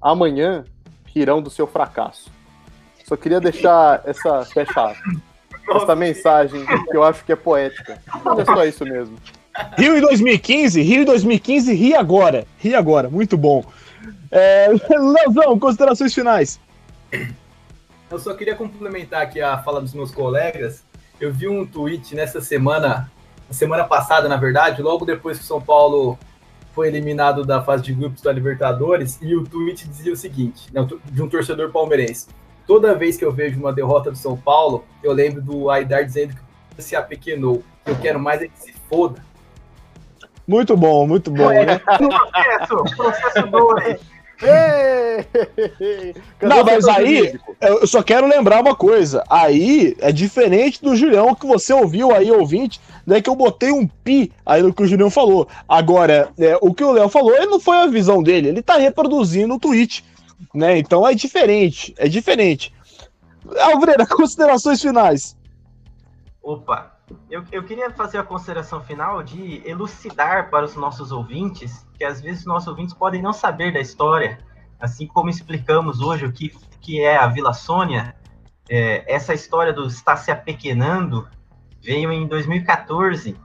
[0.00, 0.62] Amanhã
[1.06, 2.30] rirão do seu fracasso.
[3.04, 4.94] Só queria deixar essa fecha
[5.68, 8.00] essa mensagem que eu acho que é poética.
[8.24, 9.16] Mas é só isso mesmo.
[9.78, 12.46] Rio em 2015, Rio em 2015, ri agora.
[12.58, 13.64] Ri agora, muito bom.
[14.30, 16.60] É, Leozão, considerações finais.
[18.10, 20.84] eu só queria complementar aqui a fala dos meus colegas.
[21.20, 23.10] Eu vi um tweet nessa semana,
[23.50, 26.18] semana passada, na verdade, logo depois que o São Paulo
[26.74, 30.86] foi eliminado da fase de grupos da Libertadores, e o tweet dizia o seguinte, né,
[31.06, 32.26] de um torcedor palmeirense.
[32.66, 36.34] Toda vez que eu vejo uma derrota do São Paulo, eu lembro do Aidar dizendo
[36.74, 37.62] que se apequenou.
[37.84, 39.24] Eu quero mais é que se foda.
[40.46, 41.48] Muito bom, muito bom.
[41.48, 41.78] Né?
[41.86, 44.16] processo, processo 2.
[46.42, 49.24] Não, mas aí eu só quero lembrar uma coisa.
[49.30, 53.20] Aí é diferente do Julião que você ouviu aí, ouvinte, né?
[53.20, 55.48] Que eu botei um pi aí no que o Julião falou.
[55.66, 58.76] Agora, é, o que o Léo falou, ele não foi a visão dele, ele tá
[58.76, 60.04] reproduzindo o tweet,
[60.54, 60.78] né?
[60.78, 62.72] Então é diferente, é diferente.
[63.60, 65.36] Alvreira, considerações finais.
[66.42, 66.96] Opa,
[67.30, 72.20] eu, eu queria fazer a consideração final de elucidar para os nossos ouvintes, que às
[72.20, 74.38] vezes os nossos ouvintes podem não saber da história,
[74.78, 78.14] assim como explicamos hoje o que, que é a Vila Sônia,
[78.68, 81.28] é, essa história do estar se apequenando
[81.82, 83.36] veio em 2014,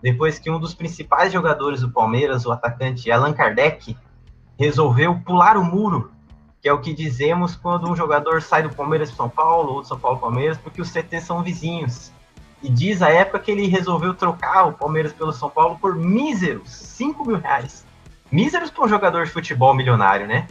[0.00, 3.96] depois que um dos principais jogadores do Palmeiras, o atacante Allan Kardec,
[4.58, 6.11] resolveu pular o muro,
[6.62, 9.82] que é o que dizemos quando um jogador sai do Palmeiras para São Paulo, ou
[9.82, 12.12] do São Paulo Palmeiras, porque os CTs são vizinhos.
[12.62, 16.70] E diz a época que ele resolveu trocar o Palmeiras pelo São Paulo por míseros
[16.70, 17.84] 5 mil reais.
[18.30, 20.46] Míseros para um jogador de futebol milionário, né?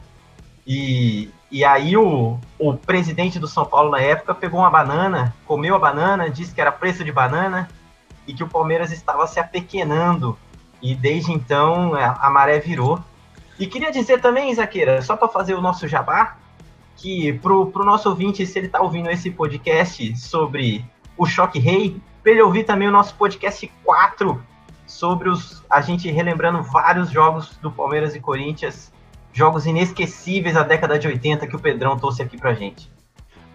[0.68, 5.76] E, e aí o, o presidente do São Paulo na época pegou uma banana, comeu
[5.76, 7.70] a banana, disse que era preço de banana
[8.28, 10.38] e que o Palmeiras estava se apequenando.
[10.82, 13.00] E desde então a, a maré virou.
[13.62, 16.36] E queria dizer também, Zaqueira, só para fazer o nosso jabá,
[16.98, 20.84] que pro, pro nosso ouvinte, se ele está ouvindo esse podcast sobre
[21.16, 24.44] o Choque Rei, para ele ouvir também o nosso podcast 4
[24.88, 28.92] sobre os a gente relembrando vários jogos do Palmeiras e Corinthians,
[29.32, 32.92] jogos inesquecíveis da década de 80 que o Pedrão trouxe aqui pra gente.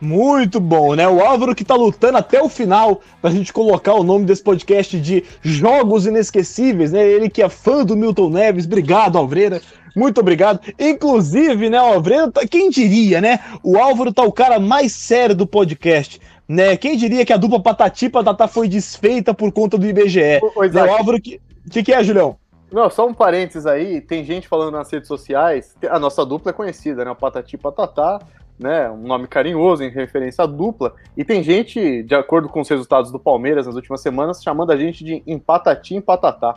[0.01, 1.09] Muito bom, né?
[1.09, 5.01] O Álvaro que tá lutando até o final pra gente colocar o nome desse podcast
[5.01, 7.05] de Jogos Inesquecíveis, né?
[7.05, 8.67] Ele que é fã do Milton Neves.
[8.67, 9.61] Obrigado, Alvreira.
[9.97, 10.61] Muito obrigado.
[10.79, 13.41] Inclusive, né, Alvreira, tá, quem diria, né?
[13.65, 16.77] O Álvaro tá o cara mais sério do podcast né?
[16.77, 20.41] Quem diria que a dupla Patati Patatá foi desfeita por conta do IBGE?
[20.55, 20.89] Pois né?
[20.89, 21.41] Álvaro, que,
[21.71, 22.37] que que é, Julião?
[22.71, 26.55] Não, só um parênteses aí, tem gente falando nas redes sociais, a nossa dupla é
[26.55, 27.11] conhecida, né?
[27.11, 28.21] O Patati Patatá,
[28.59, 28.91] né?
[28.91, 30.95] Um nome carinhoso em referência à dupla.
[31.17, 34.77] E tem gente, de acordo com os resultados do Palmeiras nas últimas semanas, chamando a
[34.77, 36.55] gente de empatati empatatá.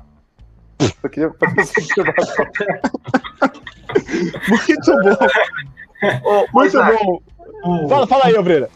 [1.04, 1.30] Eu queria
[4.50, 5.18] Muito bom.
[6.54, 6.78] Muito
[7.64, 7.90] bom.
[7.90, 8.70] Fala, fala aí, Obreira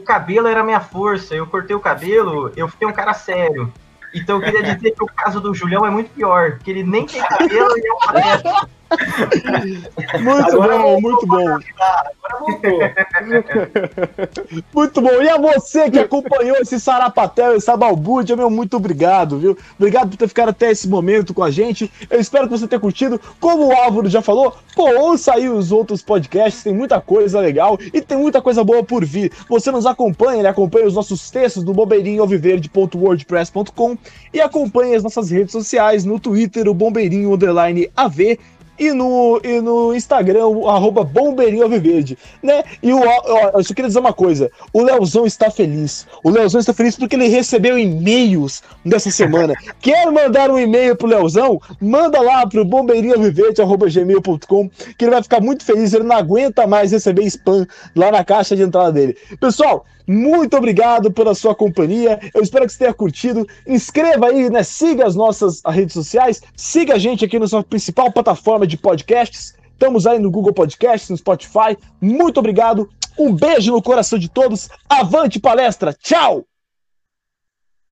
[0.00, 1.34] o cabelo era minha força.
[1.34, 3.72] Eu cortei o cabelo, eu fiquei um cara sério.
[4.14, 7.06] Então eu queria dizer que o caso do Julião é muito pior, que ele nem
[7.06, 8.66] tem cabelo e é um
[10.20, 11.44] muito agora bom, muito bom.
[14.74, 15.22] muito bom.
[15.22, 19.56] E a você que acompanhou esse Sarapatel, essa balbúrdia, meu, muito obrigado, viu?
[19.78, 21.90] Obrigado por ter ficado até esse momento com a gente.
[22.08, 23.20] Eu espero que você tenha curtido.
[23.38, 27.78] Como o Álvaro já falou, pô, ouça aí os outros podcasts, tem muita coisa legal
[27.92, 29.30] e tem muita coisa boa por vir.
[29.48, 30.48] Você nos acompanha, né?
[30.48, 33.96] acompanha os nossos textos no bombeirinhoalviverde.wordpress.com
[34.32, 38.36] e acompanha as nossas redes sociais no Twitter, o bombeirinho underline AV
[38.80, 42.64] e no, e no Instagram, o arroba Bombeirinho Alviverde, né?
[42.82, 46.06] E o, ó, eu só queria dizer uma coisa, o Leozão está feliz.
[46.24, 49.52] O Leozão está feliz porque ele recebeu e-mails nessa semana.
[49.82, 51.60] Quer mandar um e-mail pro Leozão?
[51.78, 57.24] Manda lá pro bombeirinhoalviverde.gmail.com que ele vai ficar muito feliz, ele não aguenta mais receber
[57.24, 59.14] spam lá na caixa de entrada dele.
[59.38, 62.18] Pessoal, muito obrigado pela sua companhia.
[62.34, 63.46] Eu espero que você tenha curtido.
[63.66, 64.62] Inscreva aí, né?
[64.62, 66.42] Siga as nossas redes sociais.
[66.56, 69.54] Siga a gente aqui na nossa principal plataforma de podcasts.
[69.72, 71.76] Estamos aí no Google Podcasts, no Spotify.
[72.00, 72.88] Muito obrigado.
[73.18, 74.68] Um beijo no coração de todos.
[74.88, 75.94] Avante palestra.
[75.94, 76.49] Tchau!